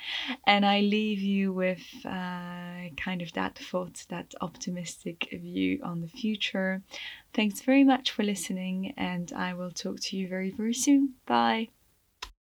And 0.46 0.64
i 0.64 0.80
leave 0.80 1.20
you 1.20 1.52
with 1.52 1.84
uh, 2.04 2.90
kind 2.96 3.22
of 3.22 3.32
that 3.32 3.58
thought 3.58 4.04
that 4.08 4.34
optimistic 4.40 5.28
view 5.32 5.80
on 5.82 6.00
the 6.00 6.08
future. 6.08 6.82
Thanks 7.34 7.60
very 7.60 7.84
much 7.84 8.10
for 8.10 8.22
listening 8.22 8.94
and 8.96 9.32
i 9.32 9.54
will 9.54 9.70
talk 9.70 10.00
to 10.00 10.16
you 10.16 10.28
very 10.28 10.50
very 10.50 10.74
soon. 10.74 11.14
Bye 11.26 11.68